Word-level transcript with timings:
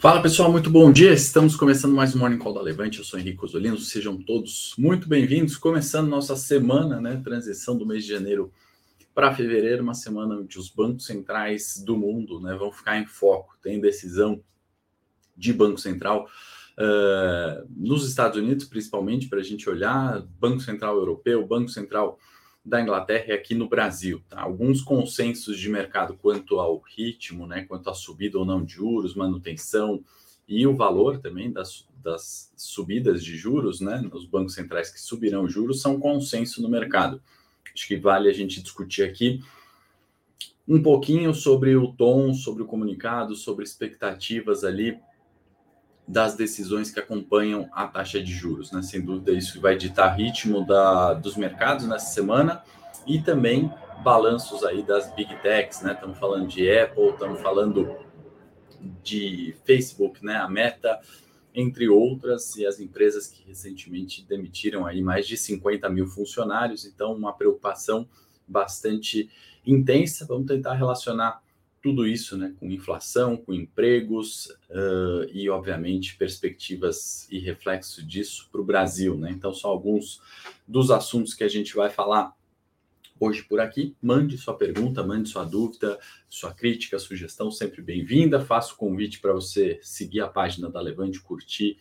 Fala 0.00 0.22
pessoal, 0.22 0.52
muito 0.52 0.70
bom 0.70 0.92
dia. 0.92 1.12
Estamos 1.12 1.56
começando 1.56 1.92
mais 1.92 2.14
um 2.14 2.20
Morning 2.20 2.38
Call 2.38 2.54
da 2.54 2.62
Levante. 2.62 2.98
Eu 3.00 3.04
sou 3.04 3.18
Henrique 3.18 3.44
Osolino. 3.44 3.76
Sejam 3.78 4.16
todos 4.16 4.72
muito 4.78 5.08
bem-vindos. 5.08 5.56
Começando 5.56 6.06
nossa 6.06 6.36
semana, 6.36 7.00
né? 7.00 7.20
Transição 7.24 7.76
do 7.76 7.84
mês 7.84 8.04
de 8.04 8.10
janeiro 8.12 8.52
para 9.12 9.34
fevereiro, 9.34 9.82
uma 9.82 9.94
semana 9.94 10.36
onde 10.36 10.56
os 10.56 10.70
bancos 10.70 11.04
centrais 11.04 11.82
do 11.84 11.96
mundo 11.96 12.38
né, 12.40 12.54
vão 12.54 12.70
ficar 12.70 12.96
em 13.00 13.06
foco. 13.06 13.56
Tem 13.60 13.80
decisão 13.80 14.40
de 15.36 15.52
Banco 15.52 15.78
Central 15.80 16.28
uh, 16.78 17.68
nos 17.68 18.08
Estados 18.08 18.38
Unidos, 18.38 18.66
principalmente, 18.66 19.28
para 19.28 19.40
a 19.40 19.44
gente 19.44 19.68
olhar, 19.68 20.22
Banco 20.38 20.60
Central 20.60 20.94
Europeu, 20.94 21.44
Banco 21.44 21.70
Central 21.70 22.20
da 22.68 22.80
Inglaterra 22.80 23.26
e 23.28 23.32
aqui 23.32 23.54
no 23.54 23.68
Brasil. 23.68 24.22
Tá? 24.28 24.40
Alguns 24.40 24.82
consensos 24.82 25.58
de 25.58 25.68
mercado 25.68 26.16
quanto 26.20 26.60
ao 26.60 26.78
ritmo, 26.78 27.46
né, 27.46 27.64
quanto 27.64 27.88
à 27.88 27.94
subida 27.94 28.38
ou 28.38 28.44
não 28.44 28.64
de 28.64 28.74
juros, 28.74 29.14
manutenção 29.14 30.04
e 30.46 30.66
o 30.66 30.76
valor 30.76 31.18
também 31.18 31.50
das, 31.50 31.86
das 32.02 32.52
subidas 32.56 33.24
de 33.24 33.36
juros, 33.36 33.80
né, 33.80 34.00
nos 34.00 34.26
bancos 34.26 34.54
centrais 34.54 34.90
que 34.90 35.00
subirão 35.00 35.48
juros, 35.48 35.80
são 35.80 35.98
consenso 35.98 36.62
no 36.62 36.68
mercado. 36.68 37.22
Acho 37.74 37.86
que 37.86 37.96
vale 37.96 38.28
a 38.28 38.32
gente 38.32 38.62
discutir 38.62 39.02
aqui 39.02 39.42
um 40.66 40.82
pouquinho 40.82 41.32
sobre 41.32 41.74
o 41.76 41.92
tom, 41.92 42.34
sobre 42.34 42.62
o 42.62 42.66
comunicado, 42.66 43.34
sobre 43.34 43.64
expectativas 43.64 44.64
ali 44.64 44.98
das 46.08 46.34
decisões 46.34 46.90
que 46.90 46.98
acompanham 46.98 47.68
a 47.70 47.86
taxa 47.86 48.22
de 48.22 48.32
juros. 48.32 48.72
Né? 48.72 48.80
Sem 48.80 49.02
dúvida, 49.02 49.30
isso 49.30 49.60
vai 49.60 49.76
ditar 49.76 50.16
ritmo 50.16 50.64
da, 50.64 51.12
dos 51.12 51.36
mercados 51.36 51.86
nessa 51.86 52.06
semana 52.06 52.62
e 53.06 53.20
também 53.20 53.70
balanços 54.02 54.64
aí 54.64 54.82
das 54.82 55.12
big 55.14 55.36
techs, 55.42 55.82
né? 55.82 55.92
Estamos 55.92 56.18
falando 56.18 56.46
de 56.46 56.70
Apple, 56.70 57.10
estamos 57.10 57.40
falando 57.40 57.96
de 59.02 59.54
Facebook, 59.64 60.24
né? 60.24 60.36
A 60.36 60.48
Meta, 60.48 61.00
entre 61.52 61.88
outras, 61.88 62.56
e 62.56 62.64
as 62.64 62.78
empresas 62.78 63.26
que 63.26 63.42
recentemente 63.46 64.24
demitiram 64.24 64.86
aí 64.86 65.02
mais 65.02 65.26
de 65.26 65.36
50 65.36 65.88
mil 65.90 66.06
funcionários, 66.06 66.84
então 66.84 67.12
uma 67.12 67.32
preocupação 67.32 68.08
bastante 68.46 69.28
intensa. 69.66 70.24
Vamos 70.26 70.46
tentar 70.46 70.74
relacionar 70.74 71.42
tudo 71.82 72.06
isso 72.06 72.36
né, 72.36 72.52
com 72.58 72.70
inflação, 72.70 73.36
com 73.36 73.52
empregos 73.52 74.46
uh, 74.70 75.24
e, 75.32 75.48
obviamente, 75.48 76.16
perspectivas 76.16 77.28
e 77.30 77.38
reflexo 77.38 78.04
disso 78.04 78.48
para 78.50 78.60
o 78.60 78.64
Brasil. 78.64 79.16
Né? 79.16 79.30
Então, 79.30 79.54
são 79.54 79.70
alguns 79.70 80.20
dos 80.66 80.90
assuntos 80.90 81.34
que 81.34 81.44
a 81.44 81.48
gente 81.48 81.74
vai 81.74 81.90
falar 81.90 82.36
hoje 83.20 83.42
por 83.42 83.60
aqui. 83.60 83.96
Mande 84.00 84.36
sua 84.38 84.54
pergunta, 84.54 85.04
mande 85.04 85.28
sua 85.28 85.44
dúvida, 85.44 85.98
sua 86.28 86.52
crítica, 86.52 86.98
sugestão, 86.98 87.50
sempre 87.50 87.82
bem-vinda. 87.82 88.44
Faço 88.44 88.74
o 88.74 88.76
convite 88.76 89.20
para 89.20 89.32
você 89.32 89.78
seguir 89.82 90.20
a 90.20 90.28
página 90.28 90.68
da 90.68 90.80
Levante, 90.80 91.20
curtir, 91.20 91.78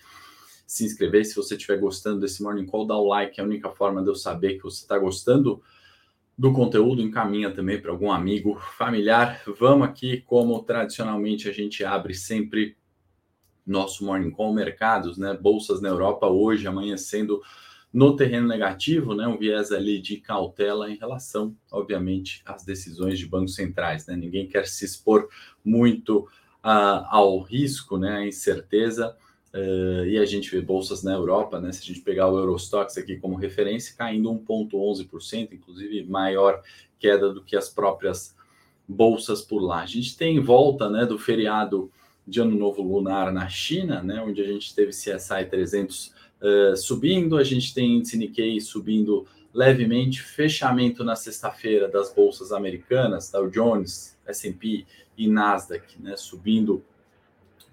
se 0.65 0.85
inscrever. 0.85 1.25
Se 1.25 1.35
você 1.35 1.55
estiver 1.55 1.77
gostando 1.77 2.21
desse 2.21 2.41
Morning 2.41 2.65
Call, 2.65 2.87
dá 2.87 2.95
o 2.95 3.07
like, 3.07 3.39
é 3.39 3.43
a 3.43 3.47
única 3.47 3.69
forma 3.71 4.01
de 4.03 4.09
eu 4.09 4.15
saber 4.15 4.55
que 4.55 4.63
você 4.63 4.81
está 4.81 4.97
gostando 4.97 5.61
do 6.37 6.53
conteúdo, 6.53 7.01
encaminha 7.01 7.49
também 7.49 7.81
para 7.81 7.91
algum 7.91 8.11
amigo, 8.11 8.59
familiar. 8.77 9.41
Vamos 9.59 9.87
aqui, 9.87 10.21
como 10.21 10.61
tradicionalmente 10.61 11.49
a 11.49 11.51
gente 11.51 11.83
abre 11.83 12.13
sempre 12.13 12.77
nosso 13.65 14.05
Morning 14.05 14.29
Call 14.29 14.53
Mercados, 14.53 15.17
né? 15.17 15.33
Bolsas 15.33 15.81
na 15.81 15.89
Europa 15.89 16.27
hoje 16.27 16.67
amanhecendo 16.67 17.41
no 17.91 18.15
terreno 18.15 18.47
negativo, 18.47 19.15
né? 19.15 19.27
Um 19.27 19.37
viés 19.37 19.71
ali 19.71 19.99
de 19.99 20.17
cautela 20.17 20.89
em 20.89 20.97
relação, 20.97 21.55
obviamente, 21.71 22.43
às 22.45 22.63
decisões 22.63 23.17
de 23.17 23.25
bancos 23.25 23.55
centrais, 23.55 24.05
né? 24.05 24.15
Ninguém 24.15 24.47
quer 24.47 24.67
se 24.67 24.85
expor 24.85 25.27
muito 25.65 26.19
uh, 26.63 27.07
ao 27.09 27.39
risco, 27.41 27.97
né? 27.97 28.17
À 28.17 28.27
incerteza. 28.27 29.15
Uh, 29.53 30.05
e 30.05 30.17
a 30.17 30.25
gente 30.25 30.51
vê 30.51 30.61
bolsas 30.61 31.03
na 31.03 31.13
Europa, 31.13 31.59
né? 31.59 31.71
Se 31.71 31.81
a 31.81 31.85
gente 31.85 32.01
pegar 32.01 32.29
o 32.29 32.37
Eurostox 32.37 32.97
aqui 32.97 33.17
como 33.17 33.35
referência, 33.35 33.95
caindo 33.97 34.29
1,11%, 34.29 35.53
inclusive 35.53 36.03
maior 36.03 36.61
queda 36.99 37.33
do 37.33 37.41
que 37.41 37.55
as 37.55 37.69
próprias 37.69 38.35
bolsas 38.87 39.41
por 39.41 39.59
lá. 39.59 39.81
A 39.81 39.85
gente 39.85 40.17
tem 40.17 40.39
volta 40.39 40.89
né, 40.89 41.05
do 41.05 41.19
feriado 41.19 41.91
de 42.25 42.39
Ano 42.39 42.57
Novo 42.57 42.81
Lunar 42.81 43.31
na 43.31 43.47
China, 43.49 44.01
né, 44.01 44.21
onde 44.21 44.41
a 44.41 44.45
gente 44.45 44.73
teve 44.73 44.91
CSI 44.91 45.45
300 45.49 46.07
uh, 46.07 46.77
subindo, 46.77 47.37
a 47.37 47.43
gente 47.43 47.73
tem 47.73 47.97
índice 47.97 48.17
Nikkei 48.17 48.59
subindo 48.59 49.25
levemente, 49.53 50.21
fechamento 50.21 51.03
na 51.03 51.15
sexta-feira 51.15 51.87
das 51.87 52.13
bolsas 52.13 52.51
americanas, 52.51 53.31
Dow 53.31 53.49
Jones, 53.49 54.17
S&P 54.25 54.85
e 55.17 55.27
Nasdaq, 55.27 56.01
né, 56.01 56.15
subindo 56.15 56.83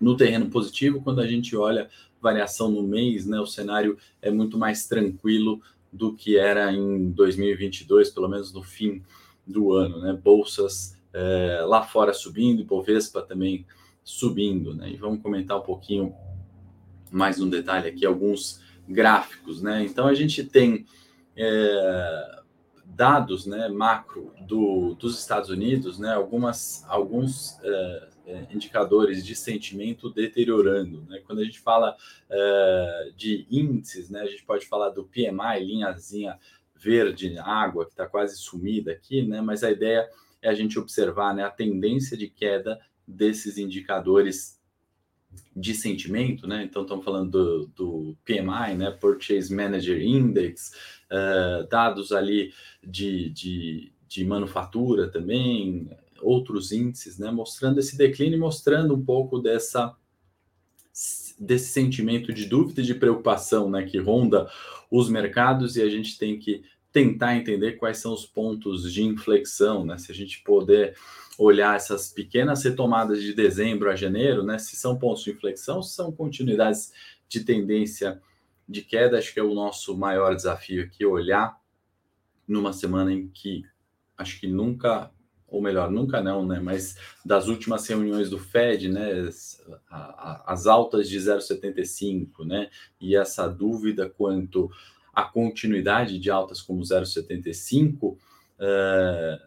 no 0.00 0.16
terreno 0.16 0.50
positivo, 0.50 1.00
quando 1.02 1.20
a 1.20 1.26
gente 1.26 1.56
olha 1.56 1.88
variação 2.20 2.70
no 2.70 2.82
mês, 2.82 3.26
né, 3.26 3.38
o 3.38 3.46
cenário 3.46 3.98
é 4.22 4.30
muito 4.30 4.56
mais 4.56 4.86
tranquilo 4.86 5.60
do 5.92 6.12
que 6.12 6.36
era 6.36 6.72
em 6.72 7.10
2022, 7.10 8.10
pelo 8.10 8.28
menos 8.28 8.52
no 8.52 8.62
fim 8.62 9.02
do 9.46 9.72
ano, 9.72 10.00
né? 10.00 10.12
Bolsas 10.12 10.98
é, 11.12 11.62
lá 11.64 11.84
fora 11.84 12.12
subindo, 12.12 12.60
e 12.60 12.64
Bovespa 12.64 13.22
também 13.22 13.64
subindo, 14.02 14.74
né? 14.74 14.90
E 14.90 14.96
vamos 14.96 15.22
comentar 15.22 15.56
um 15.56 15.62
pouquinho 15.62 16.12
mais 17.12 17.40
um 17.40 17.48
detalhe 17.48 17.88
aqui, 17.88 18.04
alguns 18.04 18.60
gráficos, 18.88 19.62
né? 19.62 19.84
Então 19.84 20.08
a 20.08 20.14
gente 20.14 20.42
tem 20.42 20.84
é, 21.36 22.42
dados, 22.84 23.46
né, 23.46 23.68
macro 23.68 24.32
do, 24.46 24.94
dos 24.94 25.18
Estados 25.18 25.50
Unidos, 25.50 25.98
né? 25.98 26.12
Algumas, 26.12 26.84
alguns 26.88 27.58
é, 27.62 28.08
é, 28.26 28.46
indicadores 28.50 29.24
de 29.24 29.34
sentimento 29.34 30.10
deteriorando. 30.10 31.02
Né? 31.08 31.20
Quando 31.26 31.40
a 31.40 31.44
gente 31.44 31.60
fala 31.60 31.96
é, 32.30 33.12
de 33.16 33.46
índices, 33.50 34.10
né, 34.10 34.20
a 34.20 34.26
gente 34.26 34.44
pode 34.44 34.66
falar 34.66 34.90
do 34.90 35.04
PMI, 35.04 35.64
linhazinha 35.64 36.38
verde, 36.74 37.38
água, 37.38 37.84
que 37.84 37.92
está 37.92 38.06
quase 38.06 38.36
sumida 38.36 38.92
aqui, 38.92 39.22
né? 39.22 39.40
mas 39.40 39.62
a 39.62 39.70
ideia 39.70 40.08
é 40.42 40.48
a 40.48 40.54
gente 40.54 40.78
observar 40.78 41.34
né, 41.34 41.44
a 41.44 41.50
tendência 41.50 42.16
de 42.16 42.28
queda 42.28 42.78
desses 43.06 43.58
indicadores 43.58 44.60
de 45.54 45.74
sentimento, 45.74 46.46
né? 46.46 46.62
Então 46.64 46.82
estamos 46.82 47.04
falando 47.04 47.30
do, 47.30 47.66
do, 47.68 48.16
PMI, 48.24 48.76
né? 48.76 48.90
Purchase 48.90 49.52
Manager 49.52 50.00
Index, 50.00 50.72
uh, 51.10 51.66
dados 51.68 52.12
ali 52.12 52.52
de, 52.82 53.30
de, 53.30 53.92
de 54.06 54.24
manufatura 54.24 55.08
também, 55.08 55.90
outros 56.24 56.72
índices, 56.72 57.18
né, 57.18 57.30
mostrando 57.30 57.78
esse 57.78 57.96
declínio 57.96 58.38
mostrando 58.40 58.94
um 58.94 59.04
pouco 59.04 59.38
dessa 59.38 59.94
desse 61.36 61.72
sentimento 61.72 62.32
de 62.32 62.46
dúvida 62.46 62.80
e 62.80 62.84
de 62.84 62.94
preocupação, 62.94 63.68
né, 63.68 63.82
que 63.82 63.98
ronda 63.98 64.48
os 64.88 65.08
mercados 65.08 65.76
e 65.76 65.82
a 65.82 65.88
gente 65.88 66.16
tem 66.16 66.38
que 66.38 66.62
tentar 66.94 67.34
entender 67.34 67.72
quais 67.72 67.98
são 67.98 68.14
os 68.14 68.24
pontos 68.24 68.92
de 68.92 69.02
inflexão, 69.02 69.84
né? 69.84 69.98
Se 69.98 70.12
a 70.12 70.14
gente 70.14 70.40
puder 70.44 70.94
olhar 71.36 71.74
essas 71.74 72.12
pequenas 72.12 72.62
retomadas 72.62 73.20
de 73.20 73.34
dezembro 73.34 73.90
a 73.90 73.96
janeiro, 73.96 74.44
né? 74.44 74.58
Se 74.58 74.76
são 74.76 74.96
pontos 74.96 75.24
de 75.24 75.32
inflexão, 75.32 75.82
se 75.82 75.92
são 75.92 76.12
continuidades 76.12 76.92
de 77.28 77.40
tendência 77.40 78.22
de 78.68 78.80
queda, 78.80 79.18
acho 79.18 79.34
que 79.34 79.40
é 79.40 79.42
o 79.42 79.54
nosso 79.54 79.96
maior 79.98 80.36
desafio 80.36 80.84
aqui 80.84 81.04
olhar 81.04 81.60
numa 82.46 82.72
semana 82.72 83.12
em 83.12 83.26
que 83.26 83.64
acho 84.16 84.38
que 84.38 84.46
nunca 84.46 85.10
ou 85.54 85.62
melhor, 85.62 85.88
nunca 85.88 86.20
não, 86.20 86.44
né? 86.44 86.58
Mas 86.58 86.96
das 87.24 87.46
últimas 87.46 87.86
reuniões 87.86 88.28
do 88.28 88.38
Fed, 88.38 88.88
né? 88.88 89.28
As, 89.88 90.66
altas 90.66 91.08
de 91.08 91.16
0,75, 91.16 92.44
né? 92.44 92.68
E 93.00 93.14
essa 93.14 93.46
dúvida 93.46 94.10
quanto 94.10 94.68
à 95.14 95.22
continuidade 95.22 96.18
de 96.18 96.28
altas 96.28 96.60
como 96.60 96.82
0,75, 96.82 98.02
uh, 98.02 98.18
eh, 98.58 99.40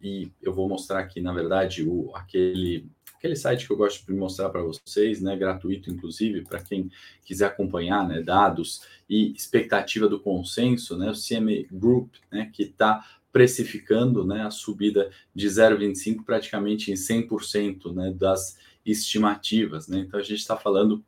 e 0.00 0.30
eu 0.40 0.54
vou 0.54 0.68
mostrar 0.68 1.00
aqui, 1.00 1.20
na 1.20 1.32
verdade, 1.32 1.82
o, 1.82 2.12
aquele, 2.14 2.88
aquele 3.18 3.34
site 3.34 3.66
que 3.66 3.72
eu 3.72 3.76
gosto 3.76 4.06
de 4.06 4.12
mostrar 4.12 4.48
para 4.48 4.62
vocês, 4.62 5.20
né? 5.20 5.36
Gratuito, 5.36 5.90
inclusive, 5.90 6.42
para 6.42 6.62
quem 6.62 6.88
quiser 7.24 7.46
acompanhar, 7.46 8.06
né? 8.06 8.22
Dados 8.22 8.82
e 9.10 9.32
expectativa 9.32 10.08
do 10.08 10.20
consenso, 10.20 10.96
né? 10.96 11.10
O 11.10 11.14
CME 11.14 11.66
Group, 11.72 12.14
né? 12.30 12.48
Que 12.52 12.62
está 12.62 13.04
precificando 13.32 14.24
né, 14.24 14.42
a 14.42 14.50
subida 14.50 15.10
de 15.34 15.46
0,25 15.48 16.24
praticamente 16.24 16.90
em 16.90 16.94
100% 16.94 17.92
né, 17.94 18.12
das 18.12 18.58
estimativas. 18.84 19.88
Né? 19.88 20.00
Então, 20.00 20.20
a 20.20 20.22
gente 20.22 20.40
está 20.40 20.56
falando 20.56 21.02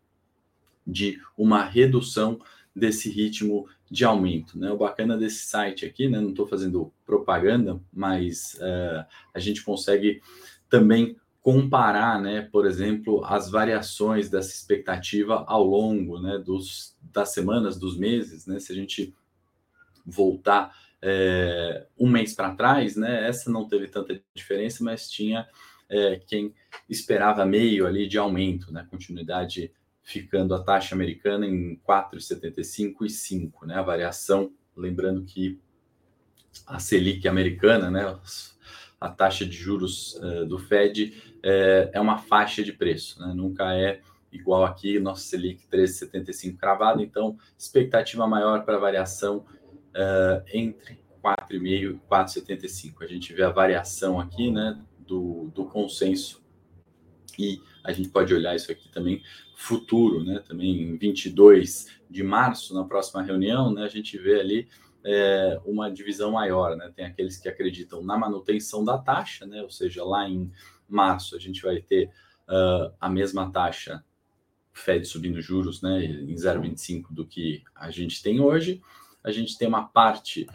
de 0.86 1.20
uma 1.36 1.62
redução 1.62 2.40
desse 2.74 3.10
ritmo 3.10 3.68
de 3.90 4.04
aumento. 4.04 4.58
Né? 4.58 4.70
O 4.70 4.78
bacana 4.78 5.16
desse 5.16 5.44
site 5.44 5.84
aqui, 5.84 6.08
né, 6.08 6.20
não 6.20 6.30
estou 6.30 6.46
fazendo 6.46 6.92
propaganda, 7.04 7.80
mas 7.92 8.54
uh, 8.54 9.04
a 9.32 9.38
gente 9.38 9.62
consegue 9.62 10.20
também 10.68 11.16
comparar, 11.40 12.20
né, 12.20 12.40
por 12.40 12.66
exemplo, 12.66 13.22
as 13.24 13.50
variações 13.50 14.30
dessa 14.30 14.50
expectativa 14.50 15.44
ao 15.46 15.62
longo 15.62 16.18
né, 16.18 16.38
dos, 16.38 16.96
das 17.12 17.34
semanas, 17.34 17.78
dos 17.78 17.98
meses. 17.98 18.46
Né? 18.46 18.58
Se 18.58 18.72
a 18.72 18.74
gente 18.74 19.14
voltar 20.06 20.74
é, 21.06 21.86
um 21.98 22.08
mês 22.08 22.32
para 22.32 22.54
trás, 22.54 22.96
né? 22.96 23.28
Essa 23.28 23.50
não 23.50 23.68
teve 23.68 23.88
tanta 23.88 24.18
diferença, 24.34 24.82
mas 24.82 25.10
tinha 25.10 25.46
é, 25.86 26.16
quem 26.26 26.54
esperava 26.88 27.44
meio 27.44 27.86
ali 27.86 28.08
de 28.08 28.16
aumento, 28.16 28.72
né? 28.72 28.86
Continuidade 28.90 29.70
ficando 30.02 30.54
a 30.54 30.62
taxa 30.62 30.94
americana 30.94 31.46
em 31.46 31.78
4,75 31.86 33.04
e 33.04 33.10
5, 33.10 33.66
né? 33.66 33.74
A 33.76 33.82
variação, 33.82 34.50
lembrando 34.74 35.24
que 35.24 35.60
a 36.66 36.78
Selic 36.78 37.28
americana, 37.28 37.90
né? 37.90 38.18
A 38.98 39.10
taxa 39.10 39.44
de 39.44 39.54
juros 39.54 40.14
uh, 40.14 40.46
do 40.46 40.58
Fed 40.58 41.12
uh, 41.36 41.90
é 41.92 42.00
uma 42.00 42.16
faixa 42.16 42.62
de 42.62 42.72
preço, 42.72 43.20
né? 43.20 43.34
Nunca 43.34 43.74
é 43.74 44.00
igual 44.32 44.64
aqui, 44.64 44.98
nosso 44.98 45.24
Selic 45.24 45.66
13,75 45.70 46.56
cravado, 46.56 47.02
então 47.02 47.36
expectativa 47.58 48.26
maior 48.26 48.64
para 48.64 48.78
variação 48.78 49.44
uh, 49.94 50.44
entre 50.52 51.00
4,5 51.22 51.66
e 51.66 52.00
4,75. 52.10 53.02
A 53.02 53.06
gente 53.06 53.32
vê 53.32 53.42
a 53.42 53.50
variação 53.50 54.20
aqui, 54.20 54.50
né, 54.50 54.78
do, 54.98 55.50
do 55.54 55.64
consenso. 55.66 56.44
E 57.38 57.60
a 57.82 57.92
gente 57.92 58.10
pode 58.10 58.32
olhar 58.32 58.54
isso 58.54 58.70
aqui 58.70 58.88
também 58.90 59.22
futuro, 59.56 60.22
né, 60.22 60.42
também 60.46 60.82
em 60.82 60.96
22 60.96 61.86
de 62.10 62.22
março, 62.22 62.74
na 62.74 62.84
próxima 62.84 63.22
reunião, 63.22 63.72
né, 63.72 63.84
a 63.84 63.88
gente 63.88 64.18
vê 64.18 64.40
ali 64.40 64.68
é, 65.04 65.60
uma 65.64 65.90
divisão 65.90 66.32
maior, 66.32 66.76
né, 66.76 66.92
tem 66.94 67.04
aqueles 67.04 67.36
que 67.38 67.48
acreditam 67.48 68.02
na 68.02 68.16
manutenção 68.16 68.84
da 68.84 68.98
taxa, 68.98 69.46
né, 69.46 69.62
ou 69.62 69.70
seja, 69.70 70.04
lá 70.04 70.28
em 70.28 70.50
março 70.88 71.34
a 71.34 71.38
gente 71.38 71.62
vai 71.62 71.80
ter 71.80 72.10
uh, 72.48 72.94
a 73.00 73.08
mesma 73.08 73.50
taxa 73.50 74.04
Fed 74.72 75.06
subindo 75.06 75.40
juros, 75.40 75.80
né, 75.80 76.04
em 76.04 76.34
0,25 76.34 77.06
do 77.10 77.24
que 77.26 77.62
a 77.74 77.90
gente 77.90 78.22
tem 78.22 78.40
hoje, 78.40 78.82
a 79.24 79.32
gente 79.32 79.56
tem 79.56 79.66
uma 79.66 79.84
parte 79.84 80.46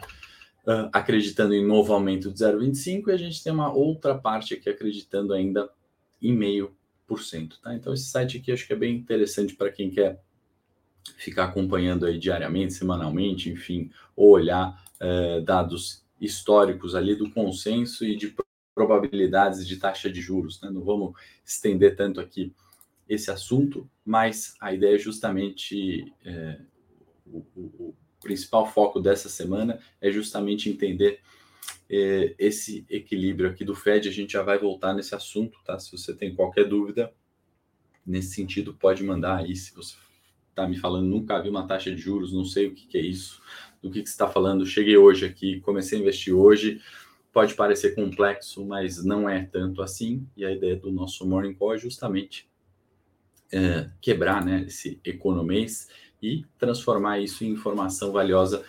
uh, 0.64 0.88
acreditando 0.92 1.52
em 1.52 1.66
novo 1.66 1.92
aumento 1.92 2.30
de 2.30 2.38
0,25 2.38 3.08
e 3.08 3.12
a 3.12 3.16
gente 3.16 3.42
tem 3.42 3.52
uma 3.52 3.72
outra 3.72 4.16
parte 4.16 4.54
aqui 4.54 4.70
acreditando 4.70 5.34
ainda 5.34 5.68
em 6.22 6.32
meio 6.32 6.74
por 7.06 7.22
cento. 7.22 7.58
Tá? 7.60 7.74
Então 7.74 7.92
esse 7.92 8.04
site 8.04 8.38
aqui 8.38 8.52
acho 8.52 8.66
que 8.66 8.72
é 8.72 8.76
bem 8.76 8.96
interessante 8.96 9.54
para 9.54 9.72
quem 9.72 9.90
quer 9.90 10.22
ficar 11.16 11.44
acompanhando 11.44 12.06
aí 12.06 12.18
diariamente, 12.18 12.74
semanalmente, 12.74 13.50
enfim, 13.50 13.90
ou 14.14 14.30
olhar 14.30 14.80
uh, 15.00 15.42
dados 15.42 16.04
históricos 16.20 16.94
ali 16.94 17.16
do 17.16 17.30
consenso 17.30 18.04
e 18.04 18.14
de 18.14 18.34
probabilidades 18.74 19.66
de 19.66 19.76
taxa 19.76 20.10
de 20.10 20.20
juros. 20.20 20.60
Né? 20.60 20.70
Não 20.70 20.82
vamos 20.82 21.14
estender 21.44 21.96
tanto 21.96 22.20
aqui 22.20 22.54
esse 23.08 23.30
assunto, 23.30 23.90
mas 24.04 24.54
a 24.60 24.72
ideia 24.72 24.94
é 24.94 24.98
justamente 24.98 26.12
é, 26.24 26.60
o, 27.26 27.44
o, 27.56 27.94
principal 28.20 28.66
foco 28.66 29.00
dessa 29.00 29.28
semana 29.28 29.80
é 30.00 30.10
justamente 30.10 30.68
entender 30.68 31.20
é, 31.88 32.34
esse 32.38 32.84
equilíbrio 32.88 33.50
aqui 33.50 33.64
do 33.64 33.74
Fed. 33.74 34.08
A 34.08 34.12
gente 34.12 34.32
já 34.32 34.42
vai 34.42 34.58
voltar 34.58 34.94
nesse 34.94 35.14
assunto, 35.14 35.58
tá? 35.64 35.78
Se 35.78 35.90
você 35.90 36.14
tem 36.14 36.34
qualquer 36.34 36.68
dúvida 36.68 37.12
nesse 38.06 38.34
sentido, 38.34 38.74
pode 38.74 39.02
mandar 39.02 39.38
aí. 39.38 39.56
Se 39.56 39.74
você 39.74 39.96
está 40.50 40.68
me 40.68 40.76
falando, 40.76 41.06
nunca 41.06 41.40
vi 41.40 41.48
uma 41.48 41.66
taxa 41.66 41.90
de 41.90 42.00
juros, 42.00 42.32
não 42.32 42.44
sei 42.44 42.66
o 42.68 42.74
que, 42.74 42.86
que 42.86 42.98
é 42.98 43.02
isso, 43.02 43.42
do 43.82 43.90
que, 43.90 44.02
que 44.02 44.08
você 44.08 44.14
está 44.14 44.28
falando. 44.28 44.66
Cheguei 44.66 44.96
hoje 44.96 45.26
aqui, 45.26 45.60
comecei 45.60 45.98
a 45.98 46.00
investir 46.00 46.34
hoje. 46.34 46.80
Pode 47.32 47.54
parecer 47.54 47.94
complexo, 47.94 48.64
mas 48.66 49.04
não 49.04 49.28
é 49.28 49.44
tanto 49.44 49.82
assim. 49.82 50.26
E 50.36 50.44
a 50.44 50.50
ideia 50.50 50.76
do 50.76 50.90
nosso 50.90 51.26
Morning 51.26 51.54
Call 51.54 51.74
é 51.74 51.78
justamente 51.78 52.48
é, 53.52 53.88
quebrar 54.00 54.44
né, 54.44 54.64
esse 54.66 55.00
economês 55.04 55.88
e 56.22 56.44
transformar 56.58 57.18
isso 57.18 57.44
em 57.44 57.50
informação 57.50 58.12
valiosa 58.12 58.64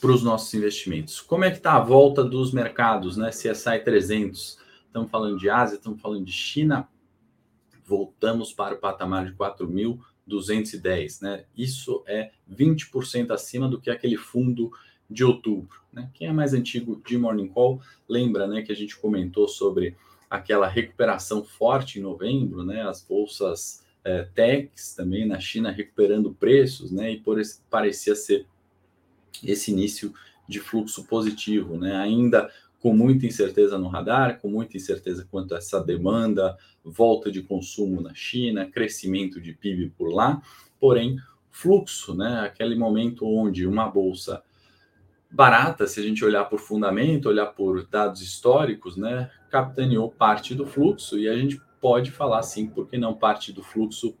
para 0.00 0.10
os 0.10 0.22
nossos 0.22 0.52
investimentos. 0.54 1.20
Como 1.20 1.44
é 1.44 1.50
que 1.50 1.58
está 1.58 1.74
a 1.74 1.80
volta 1.80 2.24
dos 2.24 2.52
mercados, 2.52 3.16
né? 3.16 3.30
CSI 3.30 3.80
300, 3.84 4.58
estamos 4.86 5.10
falando 5.10 5.38
de 5.38 5.50
Ásia, 5.50 5.76
estamos 5.76 6.00
falando 6.00 6.24
de 6.24 6.32
China, 6.32 6.88
voltamos 7.84 8.52
para 8.52 8.74
o 8.74 8.78
patamar 8.78 9.26
de 9.26 9.32
4.210, 9.32 11.22
né? 11.22 11.44
Isso 11.56 12.02
é 12.06 12.30
20% 12.50 13.30
acima 13.30 13.68
do 13.68 13.80
que 13.80 13.90
aquele 13.90 14.16
fundo 14.16 14.72
de 15.08 15.24
outubro, 15.24 15.80
né? 15.92 16.08
Quem 16.14 16.28
é 16.28 16.32
mais 16.32 16.54
antigo 16.54 17.02
de 17.04 17.18
Morning 17.18 17.48
Call 17.48 17.82
lembra, 18.08 18.46
né, 18.46 18.62
que 18.62 18.70
a 18.70 18.76
gente 18.76 18.96
comentou 18.96 19.48
sobre 19.48 19.96
aquela 20.30 20.68
recuperação 20.68 21.44
forte 21.44 21.98
em 21.98 22.02
novembro, 22.02 22.64
né? 22.64 22.82
As 22.82 23.02
bolsas 23.02 23.84
é, 24.04 24.22
techs 24.34 24.94
também 24.94 25.26
na 25.26 25.38
China 25.38 25.70
recuperando 25.70 26.32
preços, 26.32 26.90
né? 26.90 27.12
E 27.12 27.20
por 27.20 27.40
esse, 27.40 27.60
parecia 27.70 28.14
ser 28.14 28.46
esse 29.44 29.70
início 29.70 30.12
de 30.48 30.60
fluxo 30.60 31.04
positivo, 31.04 31.76
né? 31.78 31.96
Ainda 31.96 32.50
com 32.80 32.94
muita 32.94 33.26
incerteza 33.26 33.78
no 33.78 33.88
radar, 33.88 34.40
com 34.40 34.48
muita 34.48 34.76
incerteza 34.76 35.26
quanto 35.30 35.54
a 35.54 35.58
essa 35.58 35.82
demanda, 35.82 36.56
volta 36.82 37.30
de 37.30 37.42
consumo 37.42 38.00
na 38.00 38.14
China, 38.14 38.70
crescimento 38.70 39.40
de 39.40 39.52
PIB 39.52 39.90
por 39.90 40.12
lá, 40.12 40.40
porém 40.78 41.18
fluxo, 41.50 42.14
né? 42.14 42.40
Aquele 42.40 42.74
momento 42.74 43.26
onde 43.26 43.66
uma 43.66 43.88
bolsa 43.88 44.42
barata, 45.30 45.86
se 45.86 46.00
a 46.00 46.02
gente 46.02 46.24
olhar 46.24 46.46
por 46.46 46.58
fundamento, 46.58 47.28
olhar 47.28 47.46
por 47.46 47.86
dados 47.86 48.20
históricos, 48.20 48.96
né, 48.96 49.30
capitaneou 49.48 50.10
parte 50.10 50.54
do 50.54 50.66
fluxo 50.66 51.18
e 51.18 51.28
a 51.28 51.36
gente 51.36 51.60
pode 51.80 52.10
falar 52.10 52.42
sim, 52.42 52.66
porque 52.68 52.98
não 52.98 53.14
parte 53.14 53.52
do 53.52 53.62
fluxo 53.62 54.16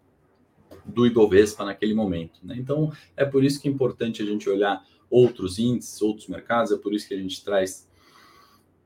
do 0.84 1.06
Ibovespa 1.06 1.64
naquele 1.64 1.94
momento. 1.94 2.40
Né? 2.42 2.56
Então, 2.58 2.92
é 3.16 3.24
por 3.24 3.44
isso 3.44 3.60
que 3.60 3.68
é 3.68 3.70
importante 3.70 4.22
a 4.22 4.24
gente 4.24 4.48
olhar 4.48 4.84
outros 5.10 5.58
índices, 5.58 6.00
outros 6.00 6.28
mercados, 6.28 6.72
é 6.72 6.76
por 6.76 6.94
isso 6.94 7.06
que 7.06 7.14
a 7.14 7.18
gente 7.18 7.44
traz 7.44 7.88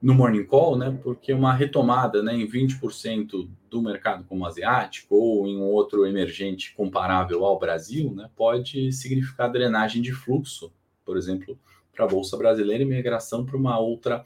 no 0.01 0.15
Morning 0.15 0.45
Call, 0.45 0.77
né? 0.77 0.99
Porque 1.03 1.33
uma 1.33 1.55
retomada 1.55 2.23
né, 2.23 2.35
em 2.35 2.47
20% 2.47 3.49
do 3.71 3.83
mercado 3.83 4.25
como 4.25 4.45
asiático 4.45 5.15
ou 5.15 5.47
em 5.47 5.57
um 5.57 5.63
outro 5.63 6.05
emergente 6.05 6.75
comparável 6.75 7.43
ao 7.43 7.59
Brasil, 7.59 8.13
né, 8.15 8.29
pode 8.37 8.93
significar 8.93 9.51
drenagem 9.51 10.03
de 10.03 10.13
fluxo, 10.13 10.71
por 11.07 11.17
exemplo, 11.17 11.59
para 11.91 12.05
a 12.05 12.09
Bolsa 12.09 12.37
Brasileira 12.37 12.83
e 12.83 12.87
migração 12.87 13.47
para 13.47 13.57
uma 13.57 13.79
outra 13.79 14.25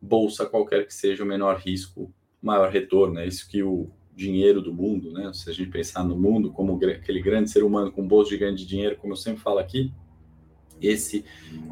bolsa 0.00 0.46
qualquer 0.46 0.86
que 0.86 0.94
seja 0.94 1.24
o 1.24 1.26
menor 1.26 1.56
risco 1.56 2.12
maior 2.42 2.70
retorno. 2.70 3.18
É 3.18 3.26
isso 3.26 3.48
que 3.48 3.62
o 3.62 3.90
dinheiro 4.14 4.60
do 4.60 4.72
mundo, 4.72 5.12
né? 5.12 5.30
Se 5.32 5.48
a 5.48 5.52
gente 5.52 5.70
pensar 5.70 6.02
no 6.04 6.16
mundo 6.16 6.50
como 6.50 6.76
aquele 6.84 7.22
grande 7.22 7.50
ser 7.50 7.62
humano 7.62 7.92
com 7.92 8.02
um 8.02 8.08
bolso 8.08 8.30
gigante 8.30 8.62
de 8.62 8.66
dinheiro, 8.66 8.96
como 8.96 9.12
eu 9.12 9.16
sempre 9.16 9.40
falo 9.40 9.58
aqui, 9.58 9.92
esse 10.80 11.24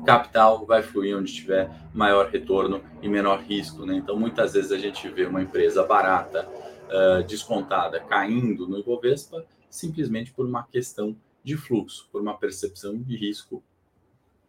capital 0.05 0.65
vai 0.67 0.83
fluir 0.83 1.17
onde 1.17 1.33
tiver 1.33 1.71
maior 1.95 2.29
retorno 2.31 2.83
e 3.03 3.09
menor 3.09 3.41
risco, 3.41 3.85
né? 3.85 3.97
Então, 3.97 4.19
muitas 4.19 4.55
vezes 4.55 4.73
a 4.73 4.79
gente 4.79 5.09
vê 5.09 5.27
uma 5.27 5.43
empresa 5.43 5.85
barata, 5.85 6.49
uh, 6.49 7.23
descontada, 7.25 8.01
caindo 8.01 8.67
no 8.69 8.79
Ibovespa, 8.79 9.45
simplesmente 9.69 10.33
por 10.33 10.47
uma 10.47 10.65
questão 10.65 11.17
de 11.43 11.57
fluxo, 11.57 12.09
por 12.11 12.21
uma 12.21 12.37
percepção 12.37 12.97
de 13.01 13.17
risco 13.17 13.63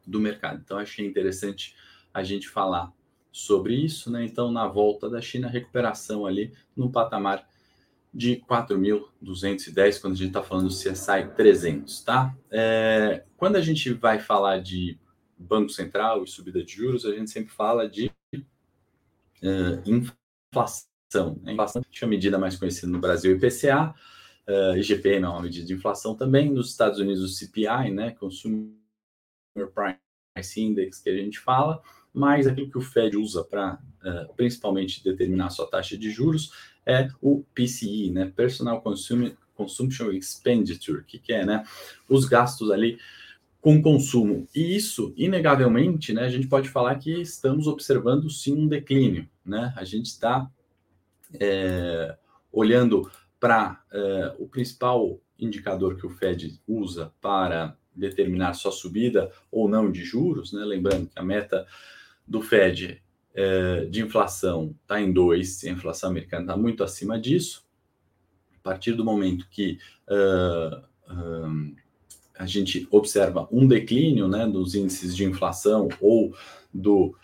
do 0.06 0.20
mercado. 0.20 0.62
Então, 0.64 0.78
achei 0.78 1.06
interessante 1.06 1.76
a 2.14 2.24
gente 2.24 2.48
falar 2.48 2.92
sobre 3.32 3.76
isso, 3.76 4.12
né? 4.12 4.26
Então, 4.26 4.52
na 4.52 4.68
volta 4.68 5.10
da 5.10 5.22
China, 5.22 5.48
recuperação 5.48 6.26
ali 6.26 6.54
no 6.76 6.92
patamar 6.92 7.48
de 8.14 8.38
4.210, 8.50 10.02
quando 10.02 10.14
a 10.14 10.18
gente 10.18 10.28
está 10.30 10.42
falando 10.42 10.70
do 10.70 10.74
CSI 10.74 11.36
300, 11.36 12.02
tá? 12.04 12.36
É, 12.50 13.24
quando 13.36 13.58
a 13.58 13.62
gente 13.62 13.94
vai 13.94 14.20
falar 14.20 14.60
de 14.60 14.98
Banco 15.38 15.70
Central 15.70 16.24
e 16.24 16.28
subida 16.28 16.64
de 16.64 16.74
juros, 16.74 17.06
a 17.06 17.14
gente 17.14 17.30
sempre 17.30 17.54
fala 17.54 17.88
de 17.88 18.12
uh, 19.44 19.82
inflação. 19.86 21.40
Né? 21.44 21.54
Inflação 21.54 21.82
é 21.82 22.06
a 22.06 22.08
medida 22.08 22.40
mais 22.40 22.56
conhecida 22.56 22.92
no 22.92 23.00
Brasil, 23.00 23.36
IPCA, 23.36 23.94
uh, 24.48 24.78
IGPM 24.78 25.26
é 25.26 25.30
uma 25.30 25.42
medida 25.44 25.66
de 25.66 25.74
inflação 25.74 26.16
também, 26.16 26.52
nos 26.52 26.72
Estados 26.72 27.00
Unidos 27.00 27.22
o 27.22 27.28
CPI, 27.28 27.92
né? 27.92 28.12
Consumer 28.12 28.74
Price 29.74 30.60
Index, 30.60 31.00
que 31.00 31.10
a 31.10 31.16
gente 31.16 31.40
fala, 31.40 31.82
mas 32.14 32.48
aquilo 32.48 32.70
que 32.70 32.78
o 32.78 32.82
Fed 32.82 33.16
usa 33.18 33.44
para 33.44 33.80
uh, 34.04 34.34
principalmente 34.36 35.04
determinar 35.04 35.50
sua 35.50 35.68
taxa 35.68 35.98
de 35.98 36.10
juros 36.10 36.52
é 36.86 37.10
o 37.22 37.44
PCE, 37.54 38.12
né? 38.12 38.32
Personal 38.36 38.82
Consumption 38.82 40.12
Expenditure, 40.12 41.04
que, 41.04 41.20
que 41.20 41.34
é, 41.34 41.46
né? 41.46 41.64
Os 42.10 42.26
gastos 42.26 42.72
ali 42.72 42.98
com 43.60 43.82
consumo. 43.82 44.48
E 44.56 44.76
isso, 44.76 45.14
inegavelmente, 45.18 46.14
né? 46.14 46.24
A 46.24 46.30
gente 46.30 46.48
pode 46.48 46.70
falar 46.70 46.96
que 46.96 47.22
estamos 47.22 47.68
observando 47.68 48.30
sim 48.30 48.54
um 48.54 48.68
declínio, 48.68 49.28
né? 49.46 49.74
A 49.76 49.84
gente 49.84 50.06
está 50.06 50.50
é, 51.40 52.16
olhando 52.52 53.12
para 53.40 53.82
é, 53.92 54.36
o 54.40 54.48
principal 54.48 55.20
indicador 55.38 55.98
que 55.98 56.06
o 56.06 56.10
Fed 56.10 56.60
usa 56.68 57.12
para 57.20 57.76
determinar 57.94 58.54
sua 58.54 58.72
subida 58.72 59.32
ou 59.52 59.68
não 59.68 59.92
de 59.92 60.04
juros, 60.04 60.54
né? 60.54 60.64
Lembrando 60.64 61.08
que 61.08 61.20
a 61.20 61.24
meta 61.24 61.68
do 62.28 62.42
Fed 62.42 63.02
é, 63.34 63.86
de 63.86 64.02
inflação 64.02 64.76
está 64.82 65.00
em 65.00 65.12
2, 65.14 65.66
a 65.66 65.70
inflação 65.70 66.10
americana 66.10 66.44
está 66.44 66.58
muito 66.58 66.84
acima 66.84 67.20
disso. 67.20 67.66
A 68.56 68.60
partir 68.64 68.94
do 68.94 69.06
momento 69.06 69.48
que 69.50 69.80
uh, 70.10 70.78
uh, 71.14 71.76
a 72.38 72.46
gente 72.46 72.88
observa 72.92 73.48
um 73.52 73.68
declínio 73.68 74.28
né, 74.28 74.46
dos 74.46 74.76
índices 74.76 75.16
de 75.16 75.24
inflação 75.24 75.88
ou 76.02 76.36
do 76.74 77.16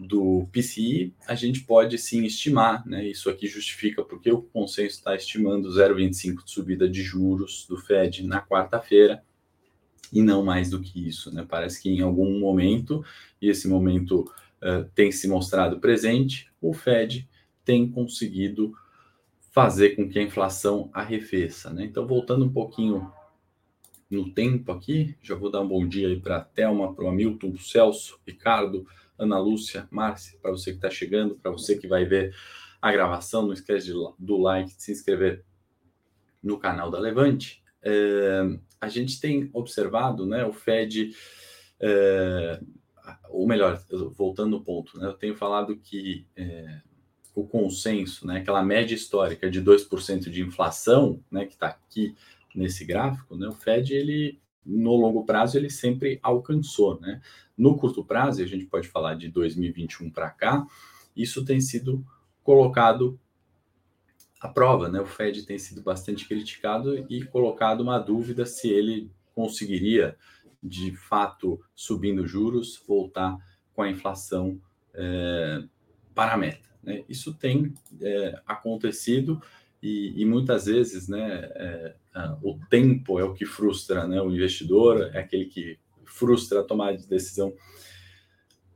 do 0.00 0.48
PCI, 0.50 1.14
a 1.26 1.34
gente 1.34 1.60
pode 1.60 1.98
sim 1.98 2.24
estimar, 2.24 2.86
né? 2.86 3.06
Isso 3.06 3.28
aqui 3.28 3.46
justifica 3.46 4.02
porque 4.02 4.32
o 4.32 4.40
consenso 4.40 4.96
está 4.96 5.14
estimando 5.14 5.68
0,25 5.68 6.44
de 6.44 6.50
subida 6.50 6.88
de 6.88 7.02
juros 7.02 7.66
do 7.68 7.76
Fed 7.76 8.26
na 8.26 8.40
quarta-feira 8.40 9.22
e 10.10 10.22
não 10.22 10.42
mais 10.42 10.70
do 10.70 10.80
que 10.80 11.06
isso, 11.06 11.32
né? 11.34 11.44
Parece 11.48 11.82
que 11.82 11.90
em 11.90 12.00
algum 12.00 12.38
momento, 12.40 13.04
e 13.42 13.48
esse 13.48 13.68
momento 13.68 14.30
uh, 14.62 14.88
tem 14.94 15.10
se 15.10 15.28
mostrado 15.28 15.80
presente, 15.80 16.50
o 16.60 16.72
Fed 16.72 17.28
tem 17.64 17.90
conseguido 17.90 18.72
fazer 19.52 19.90
com 19.90 20.08
que 20.08 20.18
a 20.18 20.22
inflação 20.22 20.90
arrefeça, 20.92 21.70
né? 21.70 21.84
Então, 21.84 22.06
voltando 22.06 22.44
um 22.44 22.52
pouquinho 22.52 23.12
no 24.08 24.32
tempo 24.32 24.72
aqui, 24.72 25.16
já 25.22 25.34
vou 25.34 25.50
dar 25.50 25.60
um 25.60 25.68
bom 25.68 25.86
dia 25.86 26.08
aí 26.08 26.18
para 26.18 26.38
a 26.38 26.44
Thelma, 26.44 26.94
para 26.94 27.04
o 27.04 27.08
Hamilton, 27.08 27.52
para 27.52 27.60
o 27.60 27.62
Celso, 27.62 28.18
Ricardo, 28.26 28.86
Ana 29.18 29.38
Lúcia, 29.38 29.86
Márcia, 29.90 30.38
para 30.40 30.50
você 30.50 30.70
que 30.70 30.78
está 30.78 30.90
chegando, 30.90 31.36
para 31.36 31.50
você 31.50 31.76
que 31.76 31.86
vai 31.86 32.04
ver 32.04 32.34
a 32.80 32.90
gravação, 32.90 33.42
não 33.42 33.52
esquece 33.52 33.86
de, 33.86 33.92
do 34.18 34.38
like, 34.38 34.74
de 34.74 34.82
se 34.82 34.92
inscrever 34.92 35.44
no 36.42 36.58
canal 36.58 36.90
da 36.90 36.98
Levante. 36.98 37.62
É, 37.82 38.42
a 38.80 38.88
gente 38.88 39.20
tem 39.20 39.50
observado, 39.52 40.26
né, 40.26 40.44
o 40.44 40.52
Fed, 40.52 41.14
é, 41.78 42.60
ou 43.40 43.46
melhor, 43.46 43.82
voltando 44.14 44.50
no 44.50 44.62
ponto, 44.62 44.98
né, 44.98 45.06
eu 45.06 45.14
tenho 45.14 45.34
falado 45.34 45.74
que 45.74 46.26
é, 46.36 46.82
o 47.34 47.46
consenso, 47.46 48.26
né, 48.26 48.40
aquela 48.40 48.62
média 48.62 48.94
histórica 48.94 49.50
de 49.50 49.62
2% 49.62 50.28
de 50.28 50.42
inflação, 50.42 51.24
né, 51.30 51.46
que 51.46 51.54
está 51.54 51.68
aqui 51.68 52.14
nesse 52.54 52.84
gráfico, 52.84 53.38
né, 53.38 53.48
o 53.48 53.52
Fed, 53.52 53.94
ele, 53.94 54.38
no 54.64 54.94
longo 54.94 55.24
prazo, 55.24 55.56
ele 55.56 55.70
sempre 55.70 56.20
alcançou, 56.22 57.00
né, 57.00 57.22
no 57.56 57.78
curto 57.78 58.04
prazo, 58.04 58.42
a 58.42 58.46
gente 58.46 58.66
pode 58.66 58.88
falar 58.88 59.14
de 59.14 59.28
2021 59.28 60.10
para 60.10 60.28
cá, 60.28 60.66
isso 61.16 61.42
tem 61.42 61.62
sido 61.62 62.04
colocado 62.42 63.18
à 64.38 64.48
prova, 64.48 64.88
né? 64.88 65.00
O 65.00 65.06
Fed 65.06 65.44
tem 65.44 65.58
sido 65.58 65.82
bastante 65.82 66.26
criticado 66.26 67.06
e 67.10 67.22
colocado 67.24 67.82
uma 67.82 67.98
dúvida 67.98 68.46
se 68.46 68.70
ele 68.70 69.10
conseguiria, 69.34 70.16
de 70.62 70.94
fato, 70.94 71.60
subindo 71.74 72.26
juros, 72.26 72.82
voltar 72.86 73.36
com 73.72 73.82
a 73.82 73.90
inflação 73.90 74.60
é, 74.94 75.62
para 76.14 76.34
a 76.34 76.36
meta. 76.36 76.68
Né? 76.82 77.04
Isso 77.08 77.34
tem 77.34 77.72
é, 78.00 78.40
acontecido 78.46 79.40
e, 79.82 80.20
e, 80.20 80.24
muitas 80.26 80.66
vezes, 80.66 81.08
né, 81.08 81.50
é, 81.54 81.94
o 82.42 82.58
tempo 82.68 83.18
é 83.18 83.24
o 83.24 83.32
que 83.32 83.46
frustra, 83.46 84.06
né? 84.06 84.20
O 84.20 84.30
investidor 84.30 85.10
é 85.14 85.20
aquele 85.20 85.46
que 85.46 85.78
frustra 86.04 86.60
a 86.60 86.64
tomada 86.64 86.98
de 86.98 87.06
decisão 87.06 87.54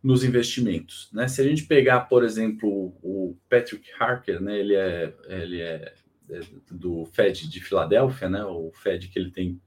nos 0.02 0.22
investimentos. 0.22 1.10
Né? 1.12 1.26
Se 1.28 1.40
a 1.40 1.44
gente 1.44 1.64
pegar, 1.64 2.02
por 2.02 2.22
exemplo, 2.22 2.94
o 3.02 3.36
Patrick 3.48 3.90
Harker, 3.98 4.40
né, 4.40 4.58
ele, 4.58 4.74
é, 4.74 5.14
ele 5.28 5.60
é, 5.60 5.94
é 6.30 6.40
do 6.70 7.06
Fed 7.06 7.48
de 7.48 7.60
Filadélfia, 7.60 8.28
né, 8.28 8.44
o 8.44 8.70
Fed 8.72 9.08
que 9.08 9.18
ele 9.18 9.30
tem 9.30 9.60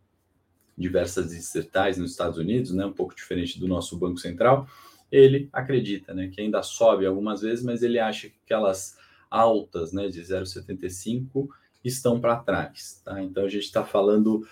diversas 0.78 1.34
estatais 1.34 1.98
nos 1.98 2.12
Estados 2.12 2.38
Unidos, 2.38 2.72
né, 2.72 2.86
um 2.86 2.94
pouco 2.94 3.16
diferente 3.16 3.60
do 3.60 3.68
nosso 3.68 3.98
Banco 3.98 4.20
Central, 4.20 4.68
ele 5.12 5.50
acredita 5.52 6.14
né, 6.14 6.28
que 6.28 6.42
ainda 6.42 6.62
sobe 6.62 7.06
algumas 7.06 7.42
vezes, 7.42 7.64
mas 7.64 7.82
ele 7.82 7.98
acha 7.98 8.30
que 8.30 8.36
aquelas 8.46 8.98
altas 9.30 9.92
né, 9.92 10.08
de 10.08 10.22
0,75 10.22 11.48
estão 11.84 12.20
para 12.20 12.36
trás. 12.38 13.02
Tá? 13.04 13.22
Então 13.22 13.46
a 13.46 13.50
gente 13.50 13.64
está 13.64 13.84
falando 13.84 14.46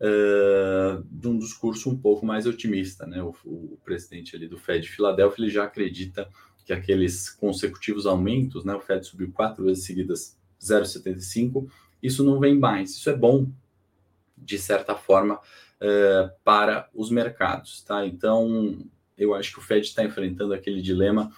uh, 0.00 1.04
de 1.10 1.28
um 1.28 1.38
discurso 1.38 1.90
um 1.90 1.96
pouco 1.96 2.24
mais 2.24 2.46
otimista, 2.46 3.06
né? 3.06 3.22
O, 3.22 3.34
o, 3.44 3.78
presidente 3.84 4.36
ali 4.36 4.48
do 4.48 4.58
Fed 4.58 4.84
de 4.84 4.90
Filadélfia 4.90 5.44
ele 5.44 5.50
já 5.50 5.64
acredita 5.64 6.28
que 6.64 6.72
aqueles 6.72 7.30
consecutivos 7.30 8.06
aumentos, 8.06 8.64
né? 8.64 8.74
O 8.74 8.80
Fed 8.80 9.06
subiu 9.06 9.30
quatro 9.32 9.64
vezes 9.64 9.84
seguidas 9.84 10.36
0,75, 10.60 11.68
isso 12.02 12.24
não 12.24 12.38
vem 12.38 12.56
mais. 12.58 12.90
Isso 12.90 13.10
é 13.10 13.16
bom, 13.16 13.46
de 14.42 14.58
certa 14.58 14.94
forma, 14.94 15.34
uh, 15.36 16.30
para 16.44 16.88
os 16.94 17.10
mercados, 17.10 17.82
tá? 17.82 18.06
Então, 18.06 18.84
eu 19.16 19.34
acho 19.34 19.52
que 19.52 19.58
o 19.58 19.62
Fed 19.62 19.86
está 19.86 20.04
enfrentando 20.04 20.54
aquele 20.54 20.80
dilema 20.80 21.30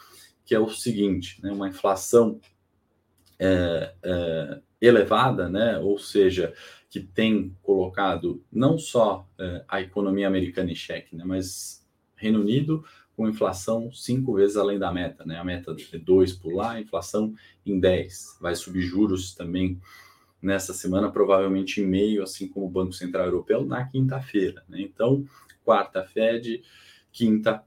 que 0.45 0.55
é 0.55 0.59
o 0.59 0.69
seguinte, 0.69 1.41
né? 1.43 1.53
Uma 1.53 1.69
inflação 1.69 2.41
é, 3.39 3.95
é, 4.03 4.61
elevada, 4.81 5.49
né? 5.49 5.79
Ou 5.79 5.99
seja, 5.99 6.53
que 6.91 7.01
tem 7.01 7.57
colocado 7.63 8.45
não 8.53 8.77
só 8.77 9.27
é, 9.39 9.65
a 9.69 9.81
economia 9.81 10.27
americana 10.27 10.73
em 10.73 10.75
xeque, 10.75 11.15
né, 11.15 11.25
mas 11.25 11.87
Reino 12.17 12.41
Unido 12.41 12.85
com 13.17 13.29
inflação 13.29 13.93
cinco 13.93 14.35
vezes 14.35 14.57
além 14.57 14.79
da 14.79 14.93
meta, 14.93 15.25
né? 15.25 15.39
A 15.39 15.45
meta 15.45 15.77
é 15.93 15.99
2 15.99 16.33
por 16.35 16.55
lá, 16.55 16.81
inflação 16.81 17.35
em 17.65 17.79
10. 17.79 18.39
Vai 18.41 18.55
subir 18.55 18.83
juros 18.83 19.35
também 19.35 19.81
nessa 20.43 20.73
semana, 20.73 21.11
provavelmente 21.11 21.81
em 21.81 21.87
meio, 21.87 22.23
assim 22.23 22.49
como 22.49 22.67
o 22.67 22.71
Banco 22.71 22.93
Central 22.93 23.27
Europeu, 23.27 23.65
na 23.65 23.85
quinta-feira. 23.87 24.63
Né? 24.69 24.81
Então, 24.81 25.25
quarta 25.65 26.03
Fed, 26.05 26.63
quinta, 27.13 27.57
a 27.57 27.63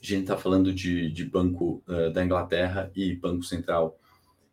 gente 0.00 0.22
está 0.22 0.36
falando 0.36 0.72
de, 0.72 1.10
de 1.10 1.24
Banco 1.24 1.82
uh, 1.88 2.10
da 2.10 2.24
Inglaterra 2.24 2.90
e 2.94 3.14
Banco 3.14 3.42
Central 3.42 3.98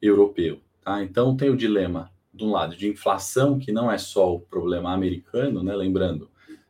Europeu. 0.01 0.61
Tá? 0.83 1.03
Então, 1.03 1.35
tem 1.35 1.49
o 1.49 1.57
dilema 1.57 2.11
de 2.35 2.43
um 2.43 2.51
lado, 2.51 2.75
de 2.75 2.87
inflação, 2.87 3.57
que 3.57 3.71
não 3.71 3.91
é 3.91 3.97
só 3.97 4.35
o 4.35 4.39
problema 4.39 4.93
americano, 4.93 5.63
né? 5.63 5.73
Lembrando, 5.73 6.29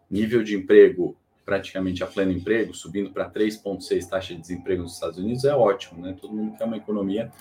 nível 0.10 0.44
de 0.44 0.56
emprego 0.56 1.18
praticamente 1.44 2.04
a 2.04 2.08
pleno 2.08 2.32
emprego, 2.32 2.74
subindo 2.74 3.12
para 3.12 3.30
3,6 3.30 4.08
taxa 4.08 4.34
de 4.34 4.42
desemprego 4.42 4.82
nos 4.84 4.94
Estados 4.94 5.20
Unidos, 5.20 5.44
é 5.46 5.56
ótimo, 5.56 6.02
né? 6.02 6.16
Todo 6.20 6.34
mundo 6.34 6.58
quer 6.58 6.66
uma 6.66 6.78
economia 6.78 7.32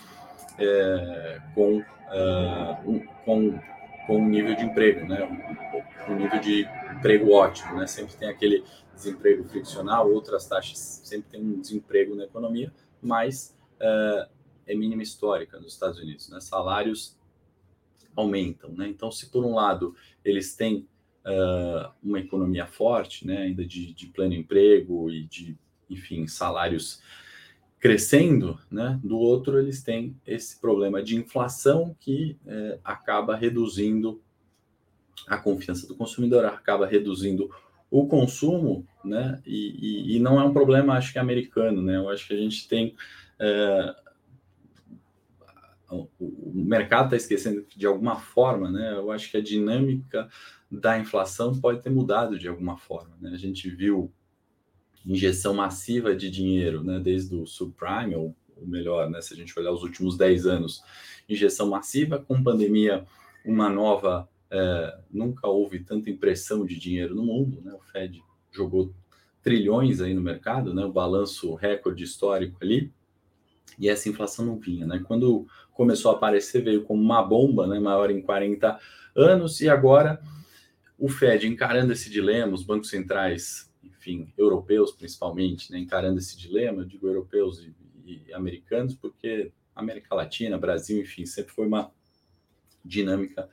é, 0.58 1.40
com, 1.54 1.78
uh, 1.78 2.90
um, 2.90 3.06
com, 3.24 3.60
com 4.06 4.16
um 4.18 4.28
nível 4.28 4.54
de 4.54 4.64
emprego, 4.64 5.06
né? 5.06 5.24
Um, 6.08 6.16
nível 6.16 6.40
de 6.40 6.66
emprego 6.96 7.32
ótimo, 7.32 7.76
né? 7.76 7.86
Sempre 7.86 8.16
tem 8.16 8.28
aquele 8.28 8.64
desemprego 8.94 9.44
friccional, 9.44 10.10
outras 10.10 10.46
taxas, 10.46 10.78
sempre 11.04 11.30
tem 11.30 11.40
um 11.40 11.60
desemprego 11.60 12.14
na 12.14 12.24
economia, 12.24 12.72
mas 13.02 13.56
uh, 13.80 14.30
é 14.66 14.74
mínima 14.74 15.02
histórica 15.02 15.58
nos 15.58 15.72
Estados 15.72 15.98
Unidos, 15.98 16.28
né? 16.28 16.40
Salários 16.40 17.18
aumentam. 18.16 18.70
Né? 18.72 18.88
Então, 18.88 19.10
se 19.10 19.30
por 19.30 19.44
um 19.44 19.54
lado 19.54 19.94
eles 20.24 20.54
têm 20.54 20.88
uh, 21.24 21.92
uma 22.02 22.20
economia 22.20 22.66
forte, 22.66 23.26
né, 23.26 23.38
ainda 23.38 23.64
de, 23.64 23.92
de 23.92 24.06
pleno 24.06 24.34
emprego 24.34 25.10
e 25.10 25.24
de, 25.24 25.58
enfim, 25.90 26.26
salários 26.26 27.02
crescendo, 27.84 28.58
né? 28.70 28.98
Do 29.04 29.18
outro, 29.18 29.58
eles 29.58 29.82
têm 29.82 30.18
esse 30.26 30.58
problema 30.58 31.02
de 31.02 31.16
inflação 31.16 31.94
que 32.00 32.34
eh, 32.46 32.78
acaba 32.82 33.36
reduzindo 33.36 34.22
a 35.28 35.36
confiança 35.36 35.86
do 35.86 35.94
consumidor, 35.94 36.46
acaba 36.46 36.86
reduzindo 36.86 37.50
o 37.90 38.06
consumo, 38.06 38.86
né? 39.04 39.38
E, 39.44 40.14
e, 40.14 40.16
e, 40.16 40.18
não 40.18 40.40
é 40.40 40.44
um 40.44 40.52
problema, 40.54 40.94
acho 40.94 41.12
que 41.12 41.18
americano, 41.18 41.82
né? 41.82 41.98
Eu 41.98 42.08
acho 42.08 42.26
que 42.26 42.32
a 42.32 42.38
gente 42.38 42.66
tem 42.66 42.96
eh, 43.38 43.94
o 45.90 46.08
mercado 46.54 47.04
está 47.04 47.16
esquecendo 47.16 47.66
de 47.76 47.86
alguma 47.86 48.16
forma, 48.16 48.70
né? 48.70 48.94
Eu 48.94 49.12
acho 49.12 49.30
que 49.30 49.36
a 49.36 49.42
dinâmica 49.42 50.26
da 50.70 50.98
inflação 50.98 51.60
pode 51.60 51.82
ter 51.82 51.90
mudado 51.90 52.38
de 52.38 52.48
alguma 52.48 52.78
forma. 52.78 53.14
Né? 53.20 53.32
A 53.34 53.36
gente 53.36 53.68
viu 53.68 54.10
injeção 55.06 55.54
massiva 55.54 56.14
de 56.14 56.30
dinheiro, 56.30 56.82
né? 56.82 56.98
Desde 56.98 57.34
o 57.34 57.46
subprime, 57.46 58.14
ou, 58.14 58.34
ou 58.56 58.66
melhor, 58.66 59.10
né? 59.10 59.20
Se 59.20 59.34
a 59.34 59.36
gente 59.36 59.58
olhar 59.58 59.72
os 59.72 59.82
últimos 59.82 60.16
10 60.16 60.46
anos, 60.46 60.82
injeção 61.28 61.68
massiva 61.68 62.18
com 62.18 62.42
pandemia, 62.42 63.04
uma 63.44 63.68
nova. 63.68 64.28
É, 64.50 64.98
nunca 65.10 65.48
houve 65.48 65.80
tanta 65.80 66.08
impressão 66.08 66.64
de 66.64 66.78
dinheiro 66.78 67.14
no 67.14 67.24
mundo, 67.24 67.60
né? 67.62 67.72
O 67.72 67.80
Fed 67.80 68.22
jogou 68.52 68.94
trilhões 69.42 70.00
aí 70.00 70.14
no 70.14 70.20
mercado, 70.20 70.72
né? 70.72 70.84
O 70.84 70.92
balanço 70.92 71.54
recorde 71.54 72.04
histórico 72.04 72.58
ali 72.62 72.92
e 73.78 73.88
essa 73.88 74.08
inflação 74.08 74.44
não 74.44 74.58
vinha, 74.58 74.86
né? 74.86 75.02
Quando 75.06 75.46
começou 75.72 76.12
a 76.12 76.14
aparecer, 76.14 76.62
veio 76.62 76.84
como 76.84 77.02
uma 77.02 77.22
bomba, 77.22 77.66
né? 77.66 77.78
Maior 77.78 78.10
em 78.10 78.22
40 78.22 78.78
anos, 79.14 79.60
e 79.60 79.68
agora 79.68 80.20
o 80.98 81.08
Fed 81.08 81.46
encarando 81.46 81.92
esse 81.92 82.08
dilema, 82.08 82.54
os 82.54 82.62
bancos 82.62 82.88
centrais, 82.88 83.70
enfim, 84.04 84.32
europeus 84.36 84.92
principalmente, 84.92 85.72
né? 85.72 85.78
Encarando 85.78 86.18
esse 86.18 86.36
dilema, 86.36 86.82
eu 86.82 86.86
digo 86.86 87.06
europeus 87.06 87.66
e, 88.04 88.22
e 88.26 88.32
americanos, 88.34 88.94
porque 88.94 89.50
América 89.74 90.14
Latina, 90.14 90.58
Brasil, 90.58 91.00
enfim, 91.00 91.24
sempre 91.24 91.54
foi 91.54 91.66
uma 91.66 91.90
dinâmica 92.84 93.48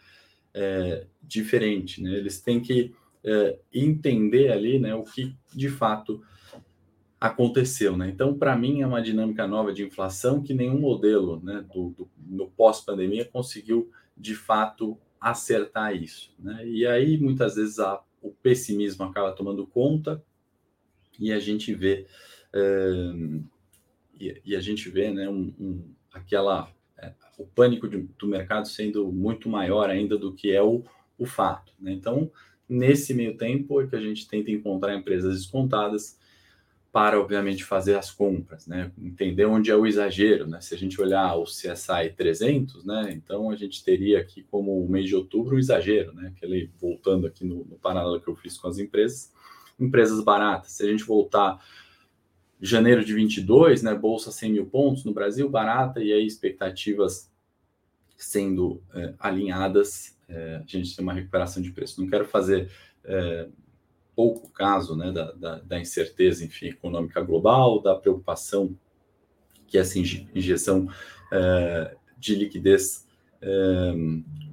é, 0.54 1.08
diferente, 1.24 2.04
né? 2.04 2.12
Eles 2.12 2.42
têm 2.42 2.60
que 2.60 2.94
é, 3.24 3.58
entender 3.74 4.52
ali, 4.52 4.78
né? 4.78 4.94
O 4.94 5.04
que 5.04 5.36
de 5.54 5.70
fato 5.70 6.22
aconteceu, 7.20 7.96
né? 7.96 8.10
Então, 8.10 8.38
para 8.38 8.56
mim, 8.58 8.82
é 8.82 8.88
uma 8.88 9.02
dinâmica 9.02 9.48
nova 9.48 9.72
de 9.72 9.86
inflação 9.86 10.42
que 10.42 10.54
nenhum 10.54 10.80
modelo, 10.80 11.40
né, 11.42 11.64
do, 11.74 11.92
do 11.92 12.10
no 12.18 12.50
pós-pandemia 12.50 13.26
conseguiu 13.26 13.92
de 14.18 14.36
fato 14.36 14.98
acertar 15.20 15.96
isso, 15.96 16.34
né? 16.40 16.68
E 16.68 16.86
aí 16.86 17.18
muitas 17.18 17.56
vezes 17.56 17.78
a, 17.80 18.02
o 18.22 18.32
pessimismo 18.32 19.06
acaba 19.06 19.32
tomando 19.32 19.68
conta 19.68 20.22
e 21.20 21.32
a 21.32 21.40
gente 21.40 21.74
vê 21.74 22.08
é, 22.54 23.14
e, 24.20 24.42
e, 24.46 24.56
a 24.56 24.60
gente 24.60 24.90
vê 24.90 25.10
né, 25.10 25.28
um, 25.28 25.54
um, 25.60 25.84
aquela, 26.14 26.72
é, 26.98 27.12
o 27.38 27.46
pânico 27.46 27.88
de, 27.88 28.08
do 28.20 28.28
mercado 28.28 28.68
sendo 28.68 29.12
muito 29.12 29.50
maior 29.50 29.90
ainda 29.90 30.18
do 30.18 30.34
que 30.34 30.52
é 30.52 30.62
o, 30.62 30.84
o 31.18 31.26
fato. 31.26 31.74
Né? 31.80 31.92
Então, 31.92 32.32
nesse 32.70 33.14
meio 33.14 33.36
tempo 33.36 33.82
é 33.82 33.88
que 33.88 33.96
a 33.96 34.02
gente 34.02 34.28
tenta 34.28 34.52
encontrar 34.52 34.96
empresas 34.96 35.36
descontadas 35.36 36.20
para, 36.92 37.20
obviamente, 37.20 37.64
fazer 37.64 37.96
as 37.96 38.12
compras, 38.12 38.68
né? 38.68 38.92
Entender 38.98 39.46
onde 39.46 39.72
é 39.72 39.76
o 39.76 39.88
exagero, 39.88 40.46
né? 40.46 40.60
Se 40.60 40.76
a 40.76 40.78
gente 40.78 41.00
olhar 41.00 41.38
o 41.38 41.46
CSI 41.46 42.14
300, 42.18 42.84
né? 42.84 43.14
Então 43.14 43.50
a 43.50 43.56
gente 43.56 43.82
teria 43.82 44.20
aqui 44.20 44.44
como 44.44 44.84
o 44.84 44.90
mês 44.90 45.06
de 45.06 45.16
outubro 45.16 45.56
um 45.56 45.60
exagero, 45.60 46.12
né? 46.12 46.34
Aquele, 46.36 46.70
voltando 46.78 47.28
aqui 47.28 47.46
no, 47.46 47.64
no 47.64 47.78
paralelo 47.78 48.20
que 48.20 48.28
eu 48.28 48.36
fiz 48.36 48.58
com 48.58 48.68
as 48.68 48.78
empresas, 48.78 49.32
empresas 49.82 50.24
baratas. 50.24 50.74
Se 50.74 50.84
a 50.84 50.88
gente 50.88 51.04
voltar 51.04 51.60
janeiro 52.62 53.04
de 53.04 53.14
22, 53.14 53.82
né? 53.82 53.96
Bolsa 53.96 54.32
100 54.32 54.52
mil 54.52 54.66
pontos 54.68 55.04
no 55.04 55.14
Brasil, 55.14 55.50
barata, 55.50 56.02
e 56.02 56.14
aí 56.14 56.26
expectativas 56.26 57.32
sendo 58.16 58.84
é, 58.94 59.16
alinhadas, 59.18 60.16
é, 60.30 60.58
a 60.64 60.68
gente 60.68 60.96
tem 60.96 61.04
uma 61.04 61.14
recuperação 61.14 61.62
de 61.62 61.72
preço. 61.72 62.00
Não 62.00 62.08
quero 62.08 62.26
fazer 62.26 62.70
é, 63.04 63.48
pouco 64.16 64.50
caso 64.52 64.96
né, 64.96 65.12
da, 65.12 65.32
da, 65.32 65.60
da, 65.60 65.80
incerteza 65.80 66.46
enfim, 66.46 66.68
econômica 66.68 67.20
global, 67.22 67.82
da 67.82 67.96
preocupação 67.96 68.78
que 69.66 69.78
essa 69.78 69.98
injeção 69.98 70.90
de 72.18 72.36
liquidez 72.36 73.08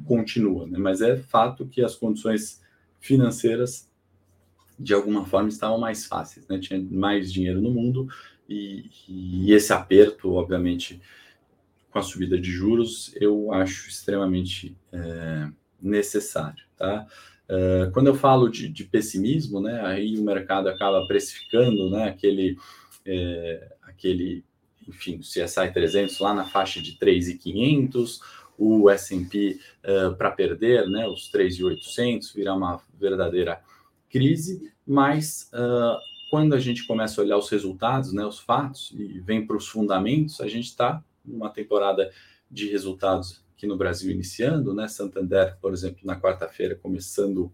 continua. 0.06 0.64
Né? 0.64 0.78
Mas 0.78 1.00
é 1.00 1.16
fato 1.16 1.66
que 1.66 1.82
as 1.82 1.96
condições 1.96 2.62
financeiras, 3.00 3.90
de 4.78 4.94
alguma 4.94 5.24
forma, 5.24 5.48
estavam 5.48 5.78
mais 5.78 6.06
fáceis. 6.06 6.46
Né? 6.46 6.58
Tinha 6.58 6.80
mais 6.90 7.32
dinheiro 7.32 7.60
no 7.60 7.70
mundo 7.70 8.08
e, 8.48 8.90
e 9.08 9.52
esse 9.52 9.72
aperto, 9.72 10.32
obviamente, 10.34 11.00
com 11.90 11.98
a 11.98 12.02
subida 12.02 12.38
de 12.38 12.50
juros, 12.50 13.12
eu 13.16 13.52
acho 13.52 13.88
extremamente 13.88 14.76
uh, 14.92 15.52
necessário. 15.80 16.64
Tá? 16.76 17.06
Uh, 17.48 17.90
quando 17.92 18.08
eu 18.08 18.14
falo 18.14 18.48
de, 18.48 18.68
de, 18.68 18.84
pessimismo, 18.84 19.60
né, 19.60 19.80
aí 19.84 20.18
o 20.18 20.22
mercado 20.22 20.68
acaba 20.68 21.06
precificando 21.06 21.90
né, 21.90 22.08
aquele, 22.08 22.56
é, 23.06 23.72
aquele, 23.82 24.44
enfim, 24.86 25.16
o 25.16 25.20
CSI 25.20 25.72
300 25.72 26.18
lá 26.20 26.34
na 26.34 26.44
faixa 26.44 26.80
de 26.80 26.98
3,500, 26.98 28.20
o 28.58 28.90
S&P 28.90 29.58
uh, 29.84 30.14
para 30.16 30.30
perder, 30.30 30.88
né, 30.88 31.06
os 31.06 31.30
3,800, 31.30 32.32
virar 32.32 32.54
uma 32.54 32.80
verdadeira 32.98 33.60
crise, 34.08 34.72
mas 34.86 35.50
uh, 35.52 35.98
quando 36.30 36.54
a 36.54 36.60
gente 36.60 36.86
começa 36.86 37.20
a 37.20 37.24
olhar 37.24 37.38
os 37.38 37.48
resultados, 37.48 38.12
né, 38.12 38.24
os 38.24 38.38
fatos, 38.38 38.92
e 38.94 39.20
vem 39.20 39.46
para 39.46 39.56
os 39.56 39.68
fundamentos, 39.68 40.40
a 40.40 40.48
gente 40.48 40.66
está 40.66 41.02
numa 41.24 41.50
temporada 41.50 42.10
de 42.50 42.68
resultados 42.68 43.42
aqui 43.54 43.66
no 43.66 43.76
Brasil 43.76 44.10
iniciando, 44.10 44.72
né? 44.72 44.86
Santander, 44.88 45.56
por 45.60 45.72
exemplo, 45.72 46.00
na 46.04 46.18
quarta-feira 46.18 46.76
começando 46.76 47.52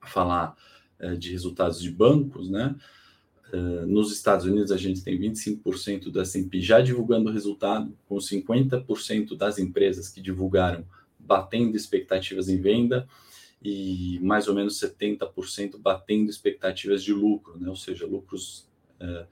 a 0.00 0.06
falar 0.06 0.54
uh, 1.00 1.16
de 1.16 1.32
resultados 1.32 1.80
de 1.80 1.90
bancos, 1.90 2.50
né? 2.50 2.76
Uh, 3.52 3.86
nos 3.86 4.12
Estados 4.12 4.46
Unidos 4.46 4.70
a 4.70 4.76
gente 4.76 5.02
tem 5.02 5.18
25% 5.18 6.12
da 6.12 6.22
S&P 6.22 6.60
já 6.60 6.80
divulgando 6.80 7.30
o 7.30 7.32
resultado, 7.32 7.96
com 8.06 8.16
50% 8.16 9.36
das 9.36 9.58
empresas 9.58 10.08
que 10.08 10.20
divulgaram 10.20 10.84
batendo 11.18 11.76
expectativas 11.76 12.48
em 12.48 12.60
venda 12.60 13.08
e 13.62 14.18
mais 14.22 14.48
ou 14.48 14.54
menos 14.54 14.80
70% 14.80 15.78
batendo 15.78 16.30
expectativas 16.30 17.02
de 17.02 17.12
lucro, 17.12 17.58
né? 17.58 17.68
ou 17.68 17.76
seja, 17.76 18.06
lucros 18.06 18.68
uh, 19.00 19.26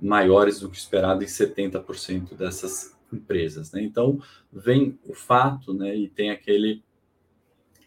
maiores 0.00 0.60
do 0.60 0.70
que 0.70 0.76
esperado 0.76 1.22
em 1.22 1.26
70% 1.26 2.34
dessas 2.34 2.96
empresas. 3.12 3.72
Né? 3.72 3.82
Então, 3.82 4.20
vem 4.52 4.98
o 5.04 5.14
fato 5.14 5.74
né, 5.74 5.96
e 5.96 6.08
tem 6.08 6.30
aquele 6.30 6.82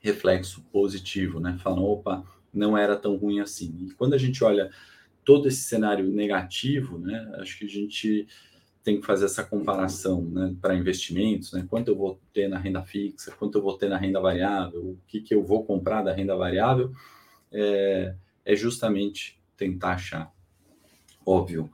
reflexo 0.01 0.61
positivo, 0.71 1.39
né? 1.39 1.57
Falam, 1.63 1.83
opa, 1.83 2.23
não 2.53 2.77
era 2.77 2.95
tão 2.95 3.15
ruim 3.15 3.39
assim. 3.39 3.75
E 3.81 3.93
quando 3.95 4.13
a 4.13 4.19
gente 4.19 4.43
olha 4.43 4.69
todo 5.23 5.47
esse 5.47 5.63
cenário 5.63 6.07
negativo, 6.07 6.99
né, 6.99 7.33
acho 7.39 7.57
que 7.57 7.65
a 7.65 7.69
gente 7.69 8.27
tem 8.85 9.01
que 9.01 9.05
fazer 9.05 9.25
essa 9.25 9.43
comparação 9.43 10.21
né, 10.21 10.55
para 10.61 10.75
investimentos, 10.75 11.51
né? 11.51 11.65
Quanto 11.67 11.87
eu 11.87 11.95
vou 11.95 12.21
ter 12.31 12.47
na 12.47 12.59
renda 12.59 12.83
fixa, 12.83 13.31
quanto 13.31 13.57
eu 13.57 13.61
vou 13.63 13.75
ter 13.75 13.89
na 13.89 13.97
renda 13.97 14.21
variável, 14.21 14.79
o 14.79 14.99
que, 15.07 15.21
que 15.21 15.33
eu 15.33 15.43
vou 15.43 15.65
comprar 15.65 16.03
da 16.03 16.13
renda 16.13 16.35
variável, 16.35 16.93
é, 17.51 18.13
é 18.45 18.55
justamente 18.55 19.41
tentar 19.57 19.93
achar, 19.93 20.31
óbvio, 21.25 21.67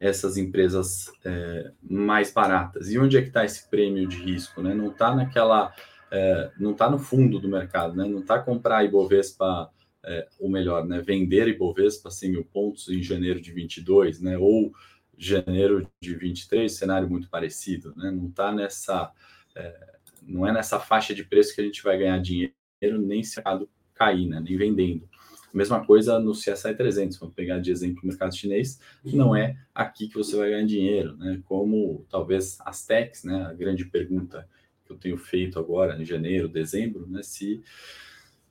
essas 0.00 0.38
empresas 0.38 1.12
é, 1.22 1.70
mais 1.82 2.32
baratas. 2.32 2.90
E 2.90 2.98
onde 2.98 3.18
é 3.18 3.20
que 3.20 3.28
está 3.28 3.44
esse 3.44 3.68
prêmio 3.68 4.08
de 4.08 4.16
risco? 4.16 4.62
Né? 4.62 4.72
Não 4.74 4.90
está 4.90 5.14
naquela, 5.14 5.70
é, 6.10 6.50
não 6.58 6.72
está 6.72 6.88
no 6.88 6.98
fundo 6.98 7.38
do 7.38 7.48
mercado, 7.48 7.94
né? 7.94 8.08
não 8.08 8.20
está 8.20 8.38
comprar 8.38 8.84
Ibovespa, 8.86 9.70
é, 10.02 10.26
ou 10.40 10.48
melhor, 10.48 10.86
né? 10.86 11.02
vender 11.02 11.46
Ibovespa 11.46 12.10
100 12.10 12.30
mil 12.30 12.44
pontos 12.46 12.88
em 12.88 13.02
janeiro 13.02 13.38
de 13.38 13.52
22, 13.52 14.22
né? 14.22 14.38
ou 14.38 14.72
janeiro 15.18 15.88
de 16.00 16.14
23, 16.14 16.72
cenário 16.72 17.08
muito 17.08 17.28
parecido, 17.28 17.94
né? 17.96 18.10
não 18.10 18.28
está 18.28 18.52
nessa, 18.52 19.12
é, 19.54 19.94
não 20.22 20.46
é 20.46 20.52
nessa 20.52 20.78
faixa 20.80 21.14
de 21.14 21.24
preço 21.24 21.54
que 21.54 21.60
a 21.60 21.64
gente 21.64 21.82
vai 21.82 21.98
ganhar 21.98 22.18
dinheiro, 22.18 22.52
nem 22.98 23.22
se 23.22 23.36
mercado 23.36 23.68
cair, 23.94 24.26
né? 24.26 24.40
nem 24.40 24.56
vendendo. 24.56 25.08
Mesma 25.54 25.86
coisa 25.86 26.18
no 26.18 26.32
CSI 26.32 26.74
300, 26.74 27.16
vamos 27.16 27.34
pegar 27.34 27.60
de 27.60 27.70
exemplo 27.70 28.02
o 28.02 28.06
mercado 28.08 28.34
chinês, 28.34 28.80
não 29.04 29.36
é 29.36 29.56
aqui 29.72 30.08
que 30.08 30.16
você 30.16 30.36
vai 30.36 30.50
ganhar 30.50 30.66
dinheiro, 30.66 31.16
né? 31.16 31.40
Como 31.44 32.04
talvez 32.10 32.58
as 32.62 32.84
techs, 32.84 33.22
né? 33.22 33.44
A 33.44 33.52
grande 33.52 33.84
pergunta 33.84 34.48
que 34.84 34.92
eu 34.92 34.96
tenho 34.96 35.16
feito 35.16 35.56
agora 35.56 35.96
em 35.96 36.04
janeiro, 36.04 36.48
dezembro, 36.48 37.06
né? 37.06 37.22
Se 37.22 37.62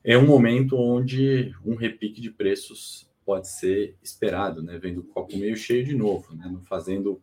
é 0.02 0.18
um 0.18 0.26
momento 0.26 0.78
onde 0.78 1.54
um 1.66 1.76
repique 1.76 2.22
de 2.22 2.32
preços 2.32 3.06
pode 3.26 3.48
ser 3.48 3.96
esperado, 4.02 4.62
né? 4.62 4.78
Vendo 4.78 5.00
o 5.00 5.04
copo 5.04 5.38
meio 5.38 5.56
cheio 5.56 5.86
de 5.86 5.96
novo, 5.96 6.36
né? 6.36 6.50
Não 6.52 6.62
fazendo 6.62 7.22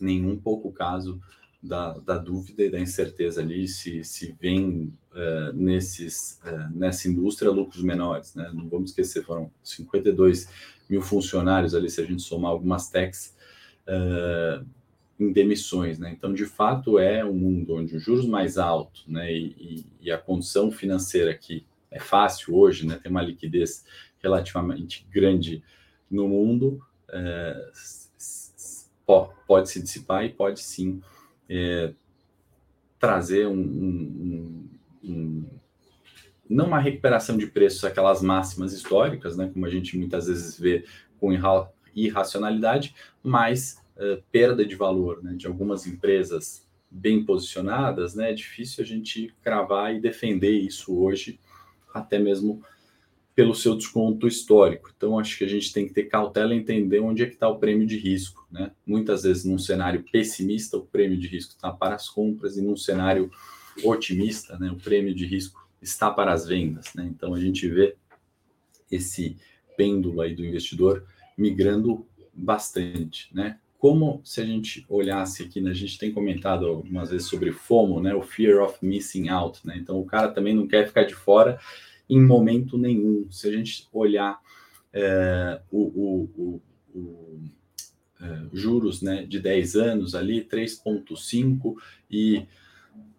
nenhum 0.00 0.36
pouco 0.38 0.72
caso 0.72 1.20
da, 1.62 1.98
da 1.98 2.16
dúvida 2.16 2.62
e 2.62 2.70
da 2.70 2.78
incerteza 2.78 3.40
ali 3.40 3.66
se, 3.66 4.04
se 4.04 4.34
vem 4.40 4.92
uh, 5.12 5.52
nesses, 5.52 6.40
uh, 6.44 6.76
nessa 6.76 7.08
indústria 7.08 7.50
lucros 7.50 7.82
menores. 7.82 8.34
Né? 8.34 8.50
Não 8.54 8.68
vamos 8.68 8.90
esquecer, 8.90 9.24
foram 9.24 9.50
52 9.62 10.48
mil 10.88 11.02
funcionários 11.02 11.74
ali, 11.74 11.90
se 11.90 12.00
a 12.00 12.04
gente 12.04 12.22
somar 12.22 12.52
algumas 12.52 12.88
techs 12.88 13.36
uh, 13.88 14.64
em 15.18 15.32
demissões. 15.32 15.98
Né? 15.98 16.12
Então, 16.16 16.32
de 16.32 16.44
fato, 16.44 16.98
é 16.98 17.24
um 17.24 17.34
mundo 17.34 17.74
onde 17.74 17.96
os 17.96 18.02
juros 18.02 18.26
mais 18.26 18.56
altos 18.56 19.04
né? 19.08 19.32
e, 19.32 19.46
e, 19.58 19.86
e 20.02 20.10
a 20.12 20.18
condição 20.18 20.70
financeira 20.70 21.34
que 21.34 21.66
é 21.90 21.98
fácil 21.98 22.54
hoje, 22.54 22.86
né? 22.86 23.00
tem 23.02 23.10
uma 23.10 23.22
liquidez 23.22 23.84
relativamente 24.22 25.06
grande 25.10 25.62
no 26.10 26.28
mundo, 26.28 26.82
pode 29.46 29.70
se 29.70 29.82
dissipar 29.82 30.24
e 30.24 30.28
pode 30.28 30.60
sim 30.60 31.00
é, 31.48 31.92
trazer 32.98 33.46
um, 33.46 33.58
um, 33.58 34.68
um, 35.02 35.44
não 36.48 36.66
uma 36.66 36.78
recuperação 36.78 37.36
de 37.38 37.46
preços 37.46 37.84
aquelas 37.84 38.22
máximas 38.22 38.72
históricas, 38.72 39.36
né, 39.36 39.50
como 39.52 39.64
a 39.64 39.70
gente 39.70 39.96
muitas 39.96 40.26
vezes 40.26 40.58
vê 40.58 40.84
com 41.18 41.30
irracionalidade, 41.94 42.94
mas 43.22 43.82
é, 43.96 44.20
perda 44.30 44.64
de 44.64 44.74
valor 44.74 45.22
né, 45.22 45.34
de 45.34 45.46
algumas 45.46 45.86
empresas 45.86 46.66
bem 46.90 47.24
posicionadas, 47.24 48.14
né, 48.14 48.30
é 48.30 48.34
difícil 48.34 48.84
a 48.84 48.86
gente 48.86 49.34
cravar 49.42 49.94
e 49.94 50.00
defender 50.00 50.52
isso 50.52 50.98
hoje, 50.98 51.40
até 51.94 52.18
mesmo 52.18 52.62
pelo 53.38 53.54
seu 53.54 53.76
desconto 53.76 54.26
histórico. 54.26 54.90
Então, 54.96 55.16
acho 55.16 55.38
que 55.38 55.44
a 55.44 55.48
gente 55.48 55.72
tem 55.72 55.86
que 55.86 55.94
ter 55.94 56.06
cautela 56.06 56.52
e 56.52 56.58
entender 56.58 56.98
onde 56.98 57.22
é 57.22 57.26
que 57.26 57.34
está 57.34 57.48
o 57.48 57.56
prêmio 57.56 57.86
de 57.86 57.96
risco. 57.96 58.44
Né? 58.50 58.72
Muitas 58.84 59.22
vezes, 59.22 59.44
num 59.44 59.58
cenário 59.58 60.04
pessimista, 60.10 60.76
o 60.76 60.84
prêmio 60.84 61.16
de 61.16 61.28
risco 61.28 61.52
está 61.54 61.70
para 61.70 61.94
as 61.94 62.08
compras, 62.08 62.56
e 62.56 62.62
num 62.62 62.76
cenário 62.76 63.30
otimista, 63.84 64.58
né, 64.58 64.72
o 64.72 64.74
prêmio 64.74 65.14
de 65.14 65.24
risco 65.24 65.64
está 65.80 66.10
para 66.10 66.32
as 66.32 66.48
vendas. 66.48 66.92
Né? 66.94 67.08
Então, 67.08 67.32
a 67.32 67.38
gente 67.38 67.68
vê 67.68 67.94
esse 68.90 69.36
pêndulo 69.76 70.20
aí 70.20 70.34
do 70.34 70.44
investidor 70.44 71.04
migrando 71.36 72.04
bastante. 72.34 73.32
Né? 73.32 73.56
Como 73.78 74.20
se 74.24 74.40
a 74.40 74.44
gente 74.44 74.84
olhasse 74.88 75.44
aqui, 75.44 75.60
né, 75.60 75.70
a 75.70 75.74
gente 75.74 75.96
tem 75.96 76.10
comentado 76.10 76.66
algumas 76.66 77.10
vezes 77.10 77.28
sobre 77.28 77.52
FOMO, 77.52 78.00
né, 78.00 78.16
o 78.16 78.20
Fear 78.20 78.64
of 78.64 78.84
Missing 78.84 79.28
Out. 79.28 79.64
Né? 79.64 79.76
Então, 79.78 79.96
o 79.96 80.04
cara 80.04 80.26
também 80.26 80.56
não 80.56 80.66
quer 80.66 80.88
ficar 80.88 81.04
de 81.04 81.14
fora 81.14 81.56
em 82.08 82.20
momento 82.24 82.78
nenhum. 82.78 83.30
Se 83.30 83.48
a 83.48 83.52
gente 83.52 83.86
olhar 83.92 84.40
é, 84.92 85.60
o, 85.70 85.78
o, 85.78 86.30
o, 86.36 86.62
o 86.98 87.40
é, 88.20 88.46
juros 88.52 89.02
né, 89.02 89.24
de 89.24 89.38
10 89.38 89.76
anos 89.76 90.14
ali, 90.14 90.44
3,5 90.44 91.76
e 92.10 92.46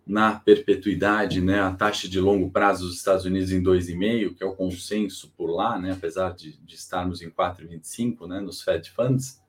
na 0.06 0.40
perpetuidade, 0.40 1.40
né, 1.40 1.60
a 1.60 1.72
taxa 1.72 2.10
de 2.10 2.20
longo 2.20 2.50
prazo 2.50 2.88
dos 2.88 2.98
Estados 2.98 3.26
Unidos 3.26 3.52
em 3.52 3.62
2,5, 3.62 4.36
que 4.36 4.44
é 4.44 4.48
o 4.48 4.56
consenso 4.56 5.32
por 5.38 5.52
lá, 5.52 5.78
né, 5.80 5.92
apesar 5.92 6.34
de, 6.34 6.58
de 6.58 6.76
estarmos 6.76 7.22
em 7.22 7.30
4,25 7.30 8.28
né, 8.28 8.40
nos 8.40 8.64
Fed 8.64 8.90
Funds, 8.90 9.40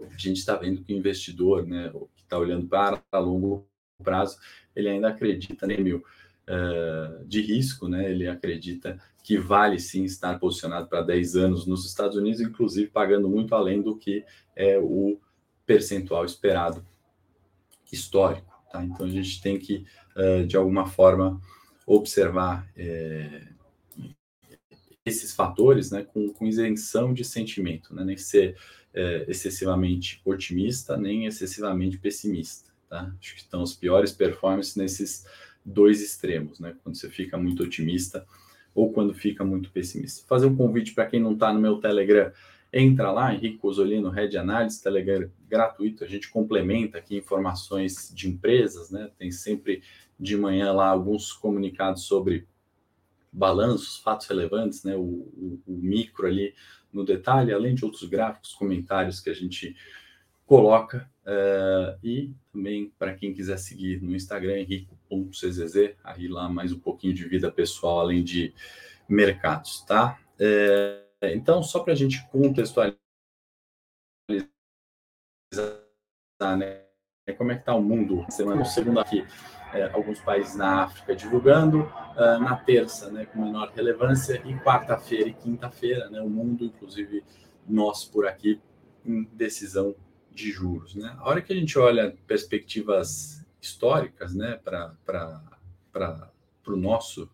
a 0.00 0.16
gente 0.16 0.38
está 0.38 0.56
vendo 0.56 0.82
que 0.82 0.94
o 0.94 0.96
investidor, 0.96 1.66
né, 1.66 1.90
que 2.14 2.22
está 2.22 2.38
olhando 2.38 2.66
para 2.66 3.02
longo 3.18 3.66
prazo, 4.02 4.38
ele 4.74 4.88
ainda 4.88 5.08
acredita 5.08 5.66
né, 5.66 5.76
mil 5.76 6.04
uh, 6.50 7.24
de 7.24 7.40
risco, 7.40 7.86
né? 7.88 8.10
Ele 8.10 8.26
acredita 8.26 9.00
que 9.22 9.38
vale 9.38 9.78
sim 9.78 10.04
estar 10.04 10.38
posicionado 10.38 10.88
para 10.88 11.02
10 11.02 11.36
anos 11.36 11.66
nos 11.66 11.86
Estados 11.86 12.16
Unidos, 12.16 12.40
inclusive 12.40 12.90
pagando 12.90 13.28
muito 13.28 13.54
além 13.54 13.80
do 13.80 13.96
que 13.96 14.24
é 14.56 14.78
o 14.78 15.20
percentual 15.64 16.24
esperado 16.24 16.84
histórico. 17.92 18.50
Tá? 18.72 18.84
Então 18.84 19.06
a 19.06 19.10
gente 19.10 19.40
tem 19.40 19.58
que, 19.58 19.84
uh, 20.16 20.46
de 20.46 20.56
alguma 20.56 20.86
forma, 20.86 21.40
observar 21.86 22.68
é, 22.76 23.48
esses 25.04 25.34
fatores 25.34 25.90
né, 25.90 26.02
com, 26.02 26.32
com, 26.32 26.46
isenção 26.46 27.12
de 27.12 27.24
sentimento, 27.24 27.94
né? 27.94 28.04
nem 28.04 28.16
ser 28.16 28.56
é, 28.94 29.24
excessivamente 29.28 30.20
otimista, 30.24 30.96
nem 30.96 31.26
excessivamente 31.26 31.98
pessimista. 31.98 32.70
Tá? 32.88 33.12
Acho 33.18 33.34
que 33.34 33.40
estão 33.40 33.62
os 33.62 33.74
piores 33.74 34.12
performances 34.12 34.76
nesses 34.76 35.26
dois 35.64 36.00
extremos, 36.00 36.58
né? 36.60 36.74
quando 36.82 36.96
você 36.96 37.08
fica 37.08 37.36
muito 37.36 37.62
otimista 37.62 38.26
ou 38.74 38.92
quando 38.92 39.14
fica 39.14 39.44
muito 39.44 39.70
pessimista. 39.70 40.26
Fazer 40.26 40.46
um 40.46 40.56
convite 40.56 40.94
para 40.94 41.06
quem 41.06 41.20
não 41.20 41.32
está 41.32 41.52
no 41.52 41.60
meu 41.60 41.78
Telegram, 41.78 42.32
entra 42.72 43.10
lá, 43.10 43.34
Henrique 43.34 43.58
Cosolino, 43.58 44.10
Red 44.10 44.36
Análise, 44.36 44.82
Telegram 44.82 45.28
gratuito, 45.48 46.04
a 46.04 46.06
gente 46.06 46.28
complementa 46.30 46.98
aqui 46.98 47.16
informações 47.16 48.12
de 48.14 48.28
empresas, 48.28 48.90
né? 48.90 49.10
Tem 49.18 49.32
sempre 49.32 49.82
de 50.18 50.36
manhã 50.36 50.72
lá 50.72 50.88
alguns 50.88 51.32
comunicados 51.32 52.04
sobre 52.04 52.46
balanços, 53.32 53.98
fatos 53.98 54.26
relevantes, 54.28 54.84
né? 54.84 54.94
O, 54.96 55.00
o, 55.02 55.62
o 55.66 55.72
micro 55.72 56.26
ali 56.26 56.54
no 56.92 57.04
detalhe, 57.04 57.52
além 57.52 57.74
de 57.74 57.84
outros 57.84 58.04
gráficos, 58.04 58.52
comentários 58.52 59.20
que 59.20 59.30
a 59.30 59.34
gente 59.34 59.76
coloca. 60.46 61.09
Uh, 61.30 61.96
e 62.02 62.34
também 62.52 62.92
para 62.98 63.14
quem 63.14 63.32
quiser 63.32 63.56
seguir 63.56 64.02
no 64.02 64.16
Instagram, 64.16 64.58
henrico.czz, 64.58 65.94
aí 66.02 66.26
lá 66.26 66.48
mais 66.48 66.72
um 66.72 66.80
pouquinho 66.80 67.14
de 67.14 67.24
vida 67.24 67.52
pessoal, 67.52 68.00
além 68.00 68.24
de 68.24 68.52
mercados, 69.08 69.80
tá? 69.82 70.18
Uh, 70.40 71.06
então, 71.22 71.62
só 71.62 71.84
para 71.84 71.92
a 71.92 71.96
gente 71.96 72.26
contextualizar, 72.30 72.96
né? 76.58 76.84
Como 77.38 77.52
é 77.52 77.54
que 77.54 77.60
está 77.60 77.76
o 77.76 77.82
mundo? 77.82 78.26
Semana 78.28 78.64
segunda 78.64 79.02
aqui, 79.02 79.24
é, 79.72 79.84
alguns 79.92 80.18
países 80.20 80.56
na 80.56 80.82
África 80.82 81.14
divulgando, 81.14 81.82
uh, 81.82 82.40
na 82.40 82.56
terça, 82.56 83.08
né, 83.08 83.24
com 83.26 83.40
menor 83.40 83.70
relevância, 83.70 84.42
e 84.44 84.58
quarta-feira 84.58 85.28
e 85.28 85.34
quinta-feira, 85.34 86.10
né, 86.10 86.20
o 86.20 86.28
mundo, 86.28 86.64
inclusive 86.64 87.22
nós 87.68 88.04
por 88.04 88.26
aqui, 88.26 88.60
em 89.06 89.22
decisão 89.32 89.94
de 90.32 90.50
juros. 90.50 90.94
Né? 90.94 91.14
A 91.18 91.28
hora 91.28 91.42
que 91.42 91.52
a 91.52 91.56
gente 91.56 91.78
olha 91.78 92.16
perspectivas 92.26 93.44
históricas 93.60 94.34
né, 94.34 94.58
para 94.64 94.94
o 96.66 96.76
nosso 96.76 97.30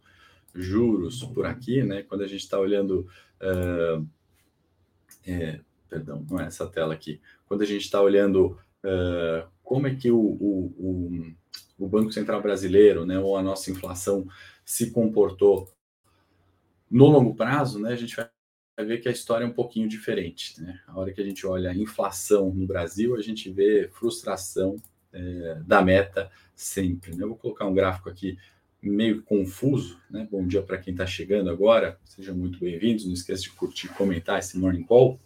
juros 0.55 1.23
por 1.23 1.47
aqui, 1.47 1.83
né, 1.83 2.03
quando 2.03 2.23
a 2.23 2.27
gente 2.27 2.41
está 2.41 2.59
olhando. 2.59 3.07
Uh, 3.41 4.07
é, 5.27 5.61
perdão, 5.89 6.25
não 6.29 6.41
é 6.41 6.47
essa 6.47 6.67
tela 6.67 6.95
aqui. 6.95 7.21
Quando 7.47 7.63
a 7.63 7.67
gente 7.67 7.83
está 7.83 8.01
olhando 8.01 8.59
uh, 8.85 9.49
como 9.63 9.87
é 9.87 9.95
que 9.95 10.11
o, 10.11 10.19
o, 10.19 10.75
o, 10.79 11.85
o, 11.85 11.89
Banco 11.89 12.13
Central 12.13 12.41
Brasileiro, 12.41 13.05
né, 13.05 13.19
ou 13.19 13.37
a 13.37 13.43
nossa 13.43 13.71
inflação 13.71 14.27
se 14.65 14.91
comportou 14.91 15.69
no 16.91 17.07
longo 17.07 17.35
prazo, 17.35 17.79
né, 17.81 17.93
a 17.93 17.97
gente 17.97 18.17
vai 18.17 18.29
ver 18.85 18.99
que 18.99 19.09
a 19.09 19.13
história 19.13 19.45
é 19.45 19.49
um 19.49 19.53
pouquinho 19.53 19.89
diferente. 19.89 20.61
Né? 20.61 20.79
A 20.87 20.99
hora 20.99 21.13
que 21.13 21.21
a 21.21 21.25
gente 21.25 21.47
olha 21.47 21.71
a 21.71 21.75
inflação 21.75 22.53
no 22.53 22.67
Brasil, 22.67 23.17
a 23.17 23.23
gente 23.23 23.51
vê 23.51 23.89
frustração 23.89 24.77
é, 25.13 25.63
da 25.67 25.81
meta 25.81 26.31
sempre. 26.55 27.17
Né? 27.17 27.25
Eu 27.25 27.29
vou 27.29 27.37
colocar 27.37 27.67
um 27.67 27.75
gráfico 27.75 28.11
aqui 28.11 28.39
meio 28.83 29.23
confuso. 29.23 29.99
Né? 30.11 30.29
Bom 30.31 30.47
dia 30.47 30.63
para 30.63 30.79
quem 30.79 30.93
está 30.93 31.07
chegando 31.07 31.49
agora, 31.49 31.99
sejam 32.05 32.37
muito 32.37 32.59
bem-vindos. 32.59 33.07
Não 33.07 33.15
esqueça 33.15 33.43
de 33.43 33.51
curtir 33.51 33.87
e 33.87 33.91
comentar 33.91 34.39
esse 34.39 34.59
Morning 34.59 34.85
Call. 34.85 35.19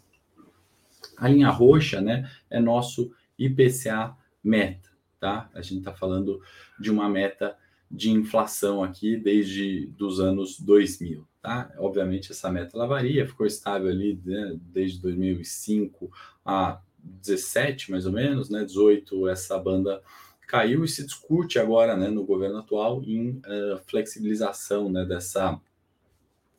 A 1.16 1.28
linha 1.28 1.50
roxa 1.50 2.00
né, 2.00 2.30
é 2.48 2.60
nosso 2.60 3.12
IPCA 3.38 4.16
meta. 4.42 4.88
Tá? 5.18 5.50
A 5.52 5.60
gente 5.60 5.78
está 5.78 5.92
falando 5.92 6.40
de 6.78 6.90
uma 6.90 7.08
meta 7.08 7.56
de 7.90 8.10
inflação 8.10 8.82
aqui 8.84 9.16
desde 9.16 9.86
dos 9.88 10.20
anos 10.20 10.58
2000. 10.60 11.26
Tá? 11.42 11.72
Obviamente 11.78 12.32
essa 12.32 12.50
meta 12.50 12.76
ela 12.76 12.86
varia, 12.86 13.26
ficou 13.26 13.46
estável 13.46 13.88
ali 13.88 14.20
né, 14.24 14.58
desde 14.60 15.00
2005 15.00 16.10
a 16.44 16.80
17 16.98 17.90
mais 17.90 18.04
ou 18.04 18.12
menos, 18.12 18.50
né, 18.50 18.62
18 18.62 19.26
essa 19.28 19.58
banda 19.58 20.02
caiu 20.46 20.84
e 20.84 20.88
se 20.88 21.06
discute 21.06 21.58
agora 21.58 21.96
né, 21.96 22.08
no 22.08 22.26
governo 22.26 22.58
atual 22.58 23.02
em 23.04 23.38
uh, 23.38 23.78
flexibilização 23.86 24.90
né, 24.90 25.04
dessa, 25.06 25.58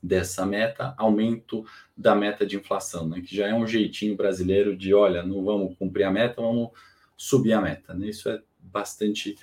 dessa 0.01 0.45
meta, 0.45 0.95
aumento 0.97 1.63
da 1.95 2.15
meta 2.15 2.43
de 2.43 2.55
inflação, 2.55 3.07
né, 3.07 3.21
que 3.21 3.35
já 3.35 3.47
é 3.47 3.53
um 3.53 3.67
jeitinho 3.67 4.15
brasileiro 4.15 4.75
de 4.75 4.93
olha, 4.93 5.21
não 5.21 5.43
vamos 5.43 5.77
cumprir 5.77 6.05
a 6.05 6.11
meta, 6.11 6.41
vamos 6.41 6.71
subir 7.15 7.53
a 7.53 7.61
meta. 7.61 7.93
Né? 7.93 8.07
Isso 8.07 8.29
é 8.29 8.41
bastante 8.57 9.35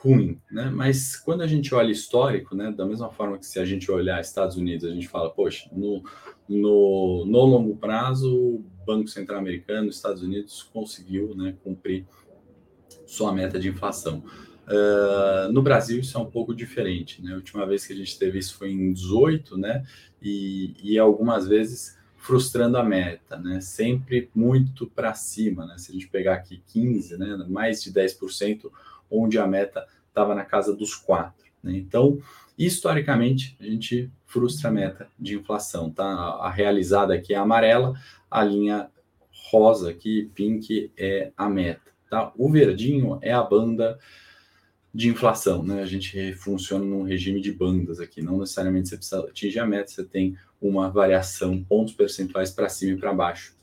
ruim, 0.00 0.40
né? 0.50 0.70
Mas 0.72 1.16
quando 1.16 1.42
a 1.42 1.46
gente 1.46 1.74
olha 1.74 1.90
histórico, 1.90 2.54
né, 2.54 2.70
da 2.70 2.86
mesma 2.86 3.10
forma 3.10 3.36
que 3.36 3.46
se 3.46 3.58
a 3.58 3.64
gente 3.64 3.90
olhar 3.90 4.20
Estados 4.20 4.56
Unidos, 4.56 4.88
a 4.88 4.94
gente 4.94 5.08
fala, 5.08 5.28
poxa, 5.28 5.68
no, 5.72 6.04
no, 6.48 7.24
no 7.26 7.44
longo 7.44 7.76
prazo, 7.76 8.32
o 8.32 8.64
Banco 8.86 9.08
Central 9.08 9.40
Americano, 9.40 9.88
Estados 9.88 10.22
Unidos, 10.22 10.62
conseguiu 10.62 11.34
né, 11.34 11.54
cumprir 11.64 12.06
sua 13.06 13.32
meta 13.32 13.58
de 13.58 13.68
inflação. 13.68 14.22
Uh, 14.68 15.50
no 15.50 15.62
Brasil 15.62 15.98
isso 15.98 16.16
é 16.16 16.20
um 16.20 16.30
pouco 16.30 16.54
diferente, 16.54 17.22
né? 17.22 17.32
A 17.32 17.36
última 17.36 17.66
vez 17.66 17.86
que 17.86 17.92
a 17.94 17.96
gente 17.96 18.18
teve 18.18 18.38
isso 18.38 18.54
foi 18.54 18.70
em 18.70 18.92
18, 18.92 19.56
né? 19.56 19.82
E, 20.20 20.74
e 20.82 20.98
algumas 20.98 21.48
vezes 21.48 21.96
frustrando 22.18 22.76
a 22.76 22.84
meta, 22.84 23.38
né? 23.38 23.62
Sempre 23.62 24.30
muito 24.34 24.86
para 24.86 25.14
cima, 25.14 25.64
né? 25.64 25.78
Se 25.78 25.90
a 25.90 25.94
gente 25.94 26.06
pegar 26.08 26.34
aqui 26.34 26.62
15, 26.66 27.16
né? 27.16 27.46
Mais 27.48 27.82
de 27.82 27.90
10%, 27.90 28.70
onde 29.10 29.38
a 29.38 29.46
meta 29.46 29.86
estava 30.08 30.34
na 30.34 30.44
casa 30.44 30.74
dos 30.74 30.94
4. 30.94 31.34
Né? 31.62 31.76
Então, 31.76 32.18
historicamente, 32.56 33.56
a 33.60 33.64
gente 33.64 34.10
frustra 34.26 34.68
a 34.68 34.72
meta 34.72 35.08
de 35.18 35.36
inflação. 35.36 35.90
Tá? 35.90 36.04
A 36.04 36.50
realizada 36.50 37.14
aqui 37.14 37.34
é 37.34 37.36
amarela, 37.36 37.94
a 38.30 38.42
linha 38.42 38.90
rosa 39.50 39.90
aqui, 39.90 40.30
pink, 40.34 40.92
é 40.96 41.32
a 41.36 41.48
meta. 41.48 41.90
Tá? 42.10 42.32
O 42.36 42.50
verdinho 42.50 43.18
é 43.22 43.32
a 43.32 43.42
banda 43.42 43.98
de 44.92 45.08
inflação, 45.08 45.62
né? 45.62 45.82
A 45.82 45.86
gente 45.86 46.32
funciona 46.32 46.84
num 46.84 47.02
regime 47.02 47.40
de 47.40 47.52
bandas 47.52 48.00
aqui, 48.00 48.22
não 48.22 48.38
necessariamente 48.38 48.88
você 48.88 48.96
precisa 48.96 49.20
atingir 49.20 49.60
a 49.60 49.66
meta, 49.66 49.90
você 49.90 50.04
tem 50.04 50.36
uma 50.60 50.90
variação, 50.90 51.62
pontos 51.62 51.94
percentuais 51.94 52.50
para 52.50 52.68
cima 52.68 52.92
e 52.92 52.96
para 52.96 53.12
baixo 53.12 53.54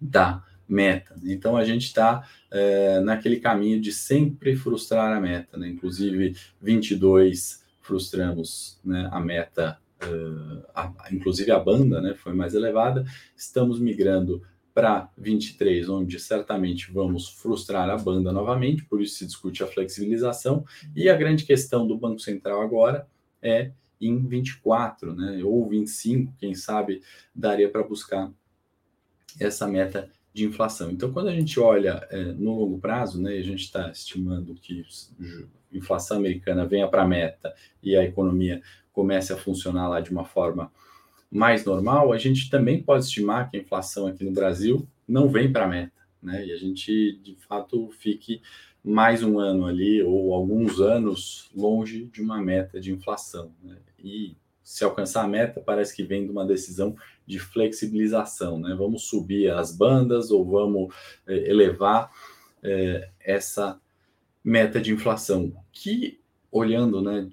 da 0.00 0.42
meta. 0.68 1.14
Então 1.24 1.56
a 1.56 1.64
gente 1.64 1.84
está 1.84 2.26
é, 2.50 3.00
naquele 3.00 3.38
caminho 3.38 3.80
de 3.80 3.92
sempre 3.92 4.56
frustrar 4.56 5.16
a 5.16 5.20
meta, 5.20 5.56
né? 5.56 5.68
Inclusive 5.68 6.36
22 6.60 7.64
frustramos 7.80 8.78
né, 8.84 9.08
a 9.10 9.20
meta, 9.20 9.78
uh, 10.02 10.64
a, 10.74 10.92
inclusive 11.12 11.50
a 11.50 11.58
banda, 11.58 12.00
né? 12.00 12.14
Foi 12.14 12.32
mais 12.32 12.54
elevada. 12.54 13.04
Estamos 13.36 13.80
migrando 13.80 14.42
para 14.72 15.10
23, 15.18 15.88
onde 15.88 16.18
certamente 16.20 16.92
vamos 16.92 17.28
frustrar 17.28 17.90
a 17.90 17.96
banda 17.96 18.32
novamente, 18.32 18.84
por 18.84 19.02
isso 19.02 19.16
se 19.16 19.26
discute 19.26 19.62
a 19.62 19.66
flexibilização. 19.66 20.64
E 20.94 21.08
a 21.08 21.16
grande 21.16 21.44
questão 21.44 21.86
do 21.86 21.98
Banco 21.98 22.20
Central 22.20 22.62
agora 22.62 23.06
é 23.42 23.72
em 24.00 24.26
24, 24.26 25.14
né, 25.14 25.42
ou 25.44 25.68
25, 25.68 26.32
quem 26.38 26.54
sabe 26.54 27.02
daria 27.34 27.68
para 27.68 27.82
buscar 27.82 28.30
essa 29.38 29.66
meta 29.66 30.08
de 30.40 30.46
inflação. 30.46 30.90
Então, 30.90 31.12
quando 31.12 31.28
a 31.28 31.34
gente 31.34 31.60
olha 31.60 32.06
é, 32.10 32.24
no 32.32 32.58
longo 32.58 32.78
prazo, 32.78 33.20
né, 33.20 33.34
a 33.34 33.42
gente 33.42 33.64
está 33.64 33.90
estimando 33.90 34.54
que 34.54 34.84
a 35.72 35.76
inflação 35.76 36.16
americana 36.16 36.66
venha 36.66 36.88
para 36.88 37.02
a 37.02 37.08
meta 37.08 37.54
e 37.82 37.94
a 37.94 38.02
economia 38.02 38.62
comece 38.92 39.32
a 39.32 39.36
funcionar 39.36 39.88
lá 39.88 40.00
de 40.00 40.10
uma 40.10 40.24
forma 40.24 40.72
mais 41.30 41.64
normal, 41.64 42.12
a 42.12 42.18
gente 42.18 42.50
também 42.50 42.82
pode 42.82 43.04
estimar 43.04 43.50
que 43.50 43.56
a 43.56 43.60
inflação 43.60 44.06
aqui 44.06 44.24
no 44.24 44.32
Brasil 44.32 44.88
não 45.06 45.28
vem 45.28 45.52
para 45.52 45.64
a 45.64 45.68
meta, 45.68 45.92
né? 46.20 46.44
E 46.44 46.52
a 46.52 46.56
gente, 46.56 47.20
de 47.22 47.36
fato, 47.46 47.88
fique 47.92 48.42
mais 48.82 49.22
um 49.22 49.38
ano 49.38 49.66
ali 49.66 50.02
ou 50.02 50.34
alguns 50.34 50.80
anos 50.80 51.48
longe 51.54 52.06
de 52.06 52.20
uma 52.20 52.42
meta 52.42 52.80
de 52.80 52.92
inflação. 52.92 53.52
Né? 53.62 53.76
E 54.02 54.34
se 54.70 54.84
alcançar 54.84 55.24
a 55.24 55.28
meta, 55.28 55.60
parece 55.60 55.92
que 55.92 56.04
vem 56.04 56.24
de 56.24 56.30
uma 56.30 56.46
decisão 56.46 56.94
de 57.26 57.40
flexibilização, 57.40 58.56
né? 58.56 58.72
Vamos 58.78 59.02
subir 59.02 59.50
as 59.50 59.76
bandas 59.76 60.30
ou 60.30 60.44
vamos 60.44 60.94
é, 61.26 61.50
elevar 61.50 62.08
é, 62.62 63.10
essa 63.18 63.80
meta 64.44 64.80
de 64.80 64.92
inflação, 64.92 65.52
que 65.72 66.20
olhando, 66.52 67.02
né, 67.02 67.28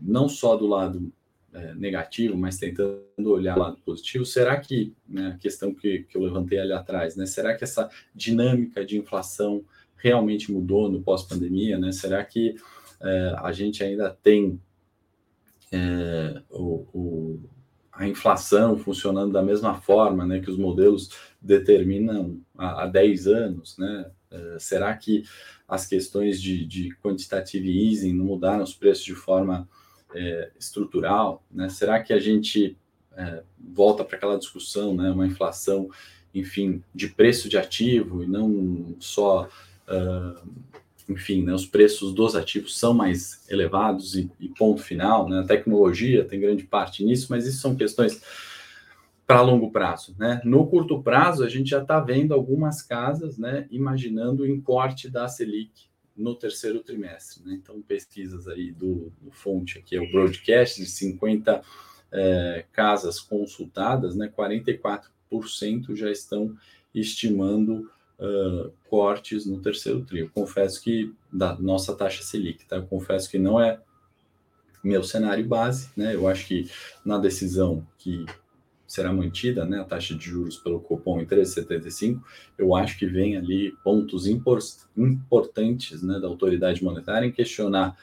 não 0.00 0.28
só 0.28 0.56
do 0.56 0.68
lado 0.68 1.12
é, 1.52 1.74
negativo, 1.74 2.36
mas 2.36 2.56
tentando 2.56 3.02
olhar 3.18 3.58
lado 3.58 3.78
positivo, 3.78 4.24
será 4.24 4.56
que, 4.56 4.94
né, 5.08 5.32
a 5.34 5.38
questão 5.38 5.74
que, 5.74 6.04
que 6.04 6.16
eu 6.16 6.22
levantei 6.22 6.60
ali 6.60 6.72
atrás, 6.72 7.16
né, 7.16 7.26
será 7.26 7.56
que 7.56 7.64
essa 7.64 7.90
dinâmica 8.14 8.86
de 8.86 8.96
inflação 8.96 9.64
realmente 9.96 10.52
mudou 10.52 10.88
no 10.88 11.02
pós-pandemia, 11.02 11.80
né? 11.80 11.90
Será 11.90 12.24
que 12.24 12.54
a 13.38 13.52
gente 13.52 13.84
ainda 13.84 14.10
tem 14.22 14.58
é, 15.72 16.42
o, 16.50 16.86
o, 16.92 17.40
a 17.92 18.06
inflação 18.06 18.76
funcionando 18.76 19.32
da 19.32 19.42
mesma 19.42 19.74
forma 19.74 20.24
né, 20.24 20.40
que 20.40 20.50
os 20.50 20.58
modelos 20.58 21.10
determinam 21.40 22.40
há, 22.56 22.84
há 22.84 22.86
10 22.86 23.26
anos? 23.26 23.76
Né? 23.78 24.10
É, 24.30 24.56
será 24.58 24.94
que 24.96 25.24
as 25.68 25.86
questões 25.86 26.40
de, 26.40 26.64
de 26.64 26.94
quantitative 27.02 27.88
easing 27.88 28.12
não 28.12 28.24
mudaram 28.24 28.62
os 28.62 28.74
preços 28.74 29.04
de 29.04 29.14
forma 29.14 29.68
é, 30.14 30.50
estrutural? 30.58 31.44
Né? 31.50 31.68
Será 31.68 32.02
que 32.02 32.12
a 32.12 32.18
gente 32.20 32.76
é, 33.16 33.42
volta 33.58 34.04
para 34.04 34.16
aquela 34.16 34.38
discussão, 34.38 34.94
né, 34.94 35.10
uma 35.10 35.26
inflação, 35.26 35.88
enfim, 36.34 36.82
de 36.94 37.08
preço 37.08 37.48
de 37.48 37.56
ativo 37.56 38.22
e 38.22 38.26
não 38.26 38.94
só 39.00 39.48
uh, 39.88 40.48
enfim, 41.08 41.42
né, 41.42 41.54
os 41.54 41.66
preços 41.66 42.12
dos 42.12 42.34
ativos 42.34 42.78
são 42.78 42.92
mais 42.92 43.44
elevados 43.48 44.16
e, 44.16 44.30
e, 44.40 44.48
ponto 44.48 44.82
final. 44.82 45.28
Né? 45.28 45.40
A 45.40 45.44
tecnologia 45.44 46.24
tem 46.24 46.40
grande 46.40 46.64
parte 46.64 47.04
nisso, 47.04 47.28
mas 47.30 47.46
isso 47.46 47.60
são 47.60 47.76
questões 47.76 48.20
para 49.26 49.40
longo 49.40 49.70
prazo. 49.70 50.14
Né? 50.18 50.40
No 50.44 50.66
curto 50.66 51.02
prazo, 51.02 51.44
a 51.44 51.48
gente 51.48 51.70
já 51.70 51.82
está 51.82 52.00
vendo 52.00 52.34
algumas 52.34 52.82
casas 52.82 53.38
né, 53.38 53.66
imaginando 53.70 54.44
o 54.44 54.62
corte 54.62 55.08
da 55.08 55.28
Selic 55.28 55.86
no 56.16 56.34
terceiro 56.34 56.80
trimestre. 56.80 57.44
Né? 57.44 57.54
Então, 57.54 57.80
pesquisas 57.82 58.48
aí 58.48 58.72
do, 58.72 59.12
do, 59.20 59.30
fonte 59.30 59.78
aqui 59.78 59.96
é 59.96 60.00
o 60.00 60.10
broadcast 60.10 60.80
de 60.80 60.88
50 60.88 61.62
é, 62.12 62.64
casas 62.72 63.20
consultadas, 63.20 64.16
né, 64.16 64.32
44% 64.36 65.94
já 65.94 66.10
estão 66.10 66.56
estimando 66.94 67.90
uh, 68.18 68.72
cortes 68.88 69.46
no 69.46 69.60
terceiro 69.60 70.04
trio. 70.04 70.30
Confesso 70.34 70.82
que 70.82 71.14
da 71.32 71.56
nossa 71.56 71.94
taxa 71.94 72.22
Selic, 72.22 72.66
tá? 72.66 72.76
Eu 72.76 72.86
confesso 72.86 73.30
que 73.30 73.38
não 73.38 73.60
é 73.60 73.80
meu 74.82 75.02
cenário 75.02 75.46
base, 75.46 75.90
né? 75.96 76.14
Eu 76.14 76.28
acho 76.28 76.46
que 76.46 76.70
na 77.04 77.18
decisão 77.18 77.86
que 77.98 78.24
será 78.86 79.12
mantida, 79.12 79.64
né, 79.64 79.80
a 79.80 79.84
taxa 79.84 80.14
de 80.14 80.24
juros 80.24 80.58
pelo 80.58 80.80
Copom 80.80 81.20
em 81.20 81.26
13,75, 81.26 82.22
eu 82.56 82.74
acho 82.74 82.96
que 82.96 83.04
vem 83.04 83.36
ali 83.36 83.72
pontos 83.82 84.28
impor 84.28 84.60
importantes, 84.96 86.02
né, 86.04 86.20
da 86.20 86.28
autoridade 86.28 86.84
monetária 86.84 87.26
em 87.26 87.32
questionar 87.32 87.98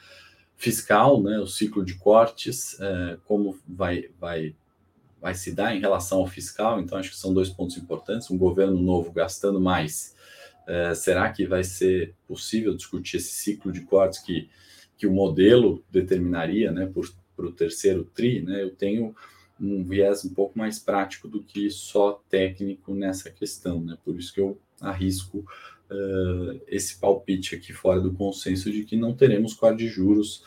fiscal, 0.56 1.22
né, 1.22 1.38
o 1.38 1.46
ciclo 1.46 1.82
de 1.82 1.94
cortes, 1.94 2.78
como 3.24 3.58
vai, 3.66 4.10
vai 4.20 4.54
vai 5.24 5.34
se 5.34 5.52
dar 5.52 5.74
em 5.74 5.80
relação 5.80 6.18
ao 6.18 6.26
fiscal, 6.26 6.78
então 6.78 6.98
acho 6.98 7.08
que 7.08 7.16
são 7.16 7.32
dois 7.32 7.48
pontos 7.48 7.78
importantes. 7.78 8.30
Um 8.30 8.36
governo 8.36 8.78
novo 8.78 9.10
gastando 9.10 9.58
mais, 9.58 10.14
é, 10.66 10.94
será 10.94 11.32
que 11.32 11.46
vai 11.46 11.64
ser 11.64 12.14
possível 12.28 12.74
discutir 12.74 13.16
esse 13.16 13.32
ciclo 13.32 13.72
de 13.72 13.80
cortes 13.80 14.18
que, 14.18 14.50
que 14.98 15.06
o 15.06 15.10
modelo 15.10 15.82
determinaria 15.90 16.70
né, 16.70 16.92
para 17.34 17.46
o 17.46 17.52
terceiro 17.52 18.04
TRI? 18.04 18.42
Né? 18.42 18.62
Eu 18.62 18.76
tenho 18.76 19.16
um 19.58 19.82
viés 19.82 20.26
um 20.26 20.34
pouco 20.34 20.58
mais 20.58 20.78
prático 20.78 21.26
do 21.26 21.42
que 21.42 21.70
só 21.70 22.22
técnico 22.28 22.94
nessa 22.94 23.30
questão, 23.30 23.80
né? 23.80 23.96
por 24.04 24.18
isso 24.18 24.34
que 24.34 24.42
eu 24.42 24.60
arrisco 24.78 25.38
uh, 25.38 26.60
esse 26.68 27.00
palpite 27.00 27.54
aqui 27.54 27.72
fora 27.72 27.98
do 27.98 28.12
consenso 28.12 28.70
de 28.70 28.84
que 28.84 28.94
não 28.94 29.14
teremos 29.14 29.54
corte 29.54 29.78
de 29.78 29.88
juros 29.88 30.44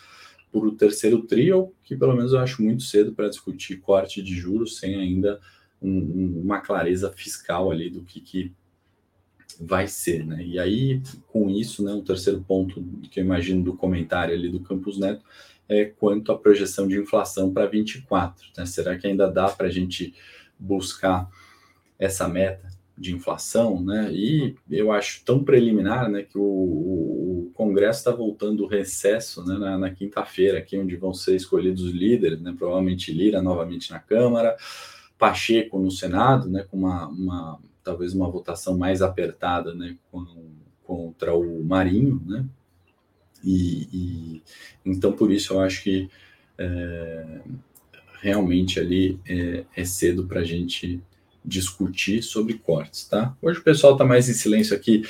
por 0.52 0.68
o 0.68 0.72
terceiro 0.72 1.22
trio, 1.24 1.74
que 1.84 1.96
pelo 1.96 2.16
menos 2.16 2.34
eu 2.34 2.40
acho 2.40 2.62
muito 2.62 2.84
cedo 2.84 3.14
para 3.14 3.30
discutir 3.30 3.78
corte 3.78 4.22
de 4.22 4.36
juros 4.36 4.78
sem 4.78 4.96
ainda 4.96 5.40
um, 5.82 6.42
uma 6.44 6.60
clareza 6.60 7.12
fiscal 7.12 7.72
ali 7.72 7.90
do 7.90 8.02
que, 8.04 8.20
que 8.20 8.52
vai 9.60 9.88
ser, 9.88 10.26
né? 10.26 10.44
E 10.44 10.60
aí, 10.60 11.02
com 11.28 11.50
isso, 11.50 11.84
né, 11.84 11.94
o 11.94 12.04
terceiro 12.04 12.42
ponto 12.42 12.84
que 13.10 13.20
eu 13.20 13.24
imagino 13.26 13.64
do 13.64 13.76
comentário 13.76 14.34
ali 14.34 14.50
do 14.50 14.60
Campos 14.60 15.00
Neto 15.00 15.24
é 15.70 15.86
quanto 15.86 16.32
à 16.32 16.38
projeção 16.38 16.88
de 16.88 16.98
inflação 16.98 17.54
para 17.54 17.66
24, 17.66 18.48
né? 18.58 18.66
Será 18.66 18.98
que 18.98 19.08
ainda 19.08 19.30
dá 19.30 19.50
para 19.50 19.68
a 19.68 19.72
gente 19.72 20.14
buscar 20.60 21.30
essa 22.00 22.28
meta 22.28 22.77
de 22.98 23.14
inflação, 23.14 23.84
né? 23.84 24.12
E 24.12 24.56
eu 24.70 24.92
acho 24.92 25.24
tão 25.24 25.44
preliminar, 25.44 26.10
né, 26.10 26.24
que 26.24 26.38
o, 26.38 26.42
o, 26.42 27.52
Congresso 27.54 28.00
está 28.00 28.12
voltando 28.12 28.64
o 28.64 28.68
recesso, 28.68 29.44
né, 29.46 29.58
na, 29.58 29.78
na 29.78 29.90
quinta-feira, 29.90 30.60
aqui 30.60 30.78
onde 30.78 30.96
vão 30.96 31.14
ser 31.14 31.36
escolhidos 31.36 31.84
os 31.84 31.92
líderes, 31.92 32.42
né? 32.42 32.54
Provavelmente 32.58 33.14
Lira 33.14 33.42
novamente 33.42 33.92
na 33.92 34.00
Câmara, 34.00 34.56
Pacheco 35.18 35.80
no 35.80 35.92
Senado, 35.92 36.50
né, 36.50 36.66
com 36.70 36.78
uma, 36.78 37.08
uma 37.08 37.60
talvez 37.84 38.14
uma 38.14 38.30
votação 38.30 38.78
mais 38.78 39.02
apertada, 39.02 39.74
né, 39.74 39.96
com, 40.12 40.26
contra 40.84 41.36
o 41.36 41.64
Marinho, 41.64 42.22
né? 42.26 42.46
E, 43.44 43.88
e, 43.94 44.44
então 44.84 45.14
por 45.14 45.32
isso 45.32 45.54
eu 45.54 45.62
acho 45.62 45.84
que 45.84 46.10
é, 46.58 47.42
realmente 48.22 48.80
ali 48.80 49.20
é, 49.28 49.64
é 49.76 49.86
cedo 49.86 50.26
para 50.26 50.42
a 50.42 50.44
gente 50.44 51.02
discutir 51.48 52.22
sobre 52.22 52.56
cortes, 52.56 53.06
tá? 53.08 53.36
Hoje 53.42 53.60
o 53.60 53.64
pessoal 53.64 53.94
está 53.94 54.04
mais 54.04 54.28
em 54.28 54.34
silêncio 54.34 54.76
aqui 54.76 55.04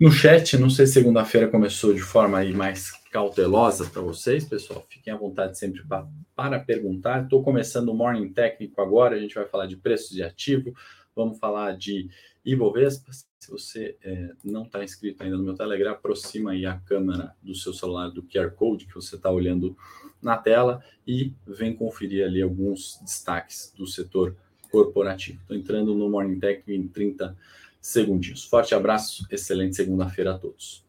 no 0.00 0.10
chat. 0.10 0.56
Não 0.56 0.70
sei 0.70 0.86
se 0.86 0.94
segunda-feira 0.94 1.46
começou 1.46 1.92
de 1.92 2.00
forma 2.00 2.38
aí 2.38 2.54
mais 2.54 2.90
cautelosa 3.10 3.84
para 3.84 4.00
vocês, 4.00 4.44
pessoal. 4.44 4.84
Fiquem 4.88 5.12
à 5.12 5.16
vontade 5.16 5.58
sempre 5.58 5.82
pra, 5.86 6.08
para 6.34 6.58
perguntar. 6.58 7.24
Estou 7.24 7.42
começando 7.42 7.90
o 7.90 7.94
Morning 7.94 8.32
Técnico 8.32 8.80
agora. 8.80 9.14
A 9.14 9.20
gente 9.20 9.34
vai 9.34 9.44
falar 9.44 9.66
de 9.66 9.76
preços 9.76 10.10
de 10.10 10.22
ativo, 10.22 10.74
vamos 11.14 11.38
falar 11.38 11.76
de 11.76 12.08
Ibovespa. 12.42 13.12
Se 13.12 13.50
você 13.50 13.96
é, 14.02 14.30
não 14.42 14.62
está 14.62 14.82
inscrito 14.82 15.22
ainda 15.22 15.36
no 15.36 15.44
meu 15.44 15.54
Telegram, 15.54 15.92
aproxima 15.92 16.52
aí 16.52 16.64
a 16.64 16.78
câmera 16.78 17.34
do 17.42 17.54
seu 17.54 17.74
celular 17.74 18.08
do 18.08 18.22
QR 18.22 18.50
Code 18.52 18.86
que 18.86 18.94
você 18.94 19.16
está 19.16 19.30
olhando 19.30 19.76
na 20.22 20.38
tela 20.38 20.82
e 21.06 21.34
vem 21.46 21.74
conferir 21.74 22.24
ali 22.24 22.40
alguns 22.40 22.98
destaques 23.02 23.74
do 23.76 23.86
setor 23.86 24.36
corporativo. 24.72 25.38
Estou 25.42 25.56
entrando 25.56 25.94
no 25.94 26.08
Morning 26.08 26.40
Tech 26.40 26.62
em 26.66 26.88
30 26.88 27.36
segundinhos. 27.80 28.44
Forte 28.44 28.74
abraço, 28.74 29.26
excelente 29.30 29.76
segunda-feira 29.76 30.32
a 30.34 30.38
todos. 30.38 30.82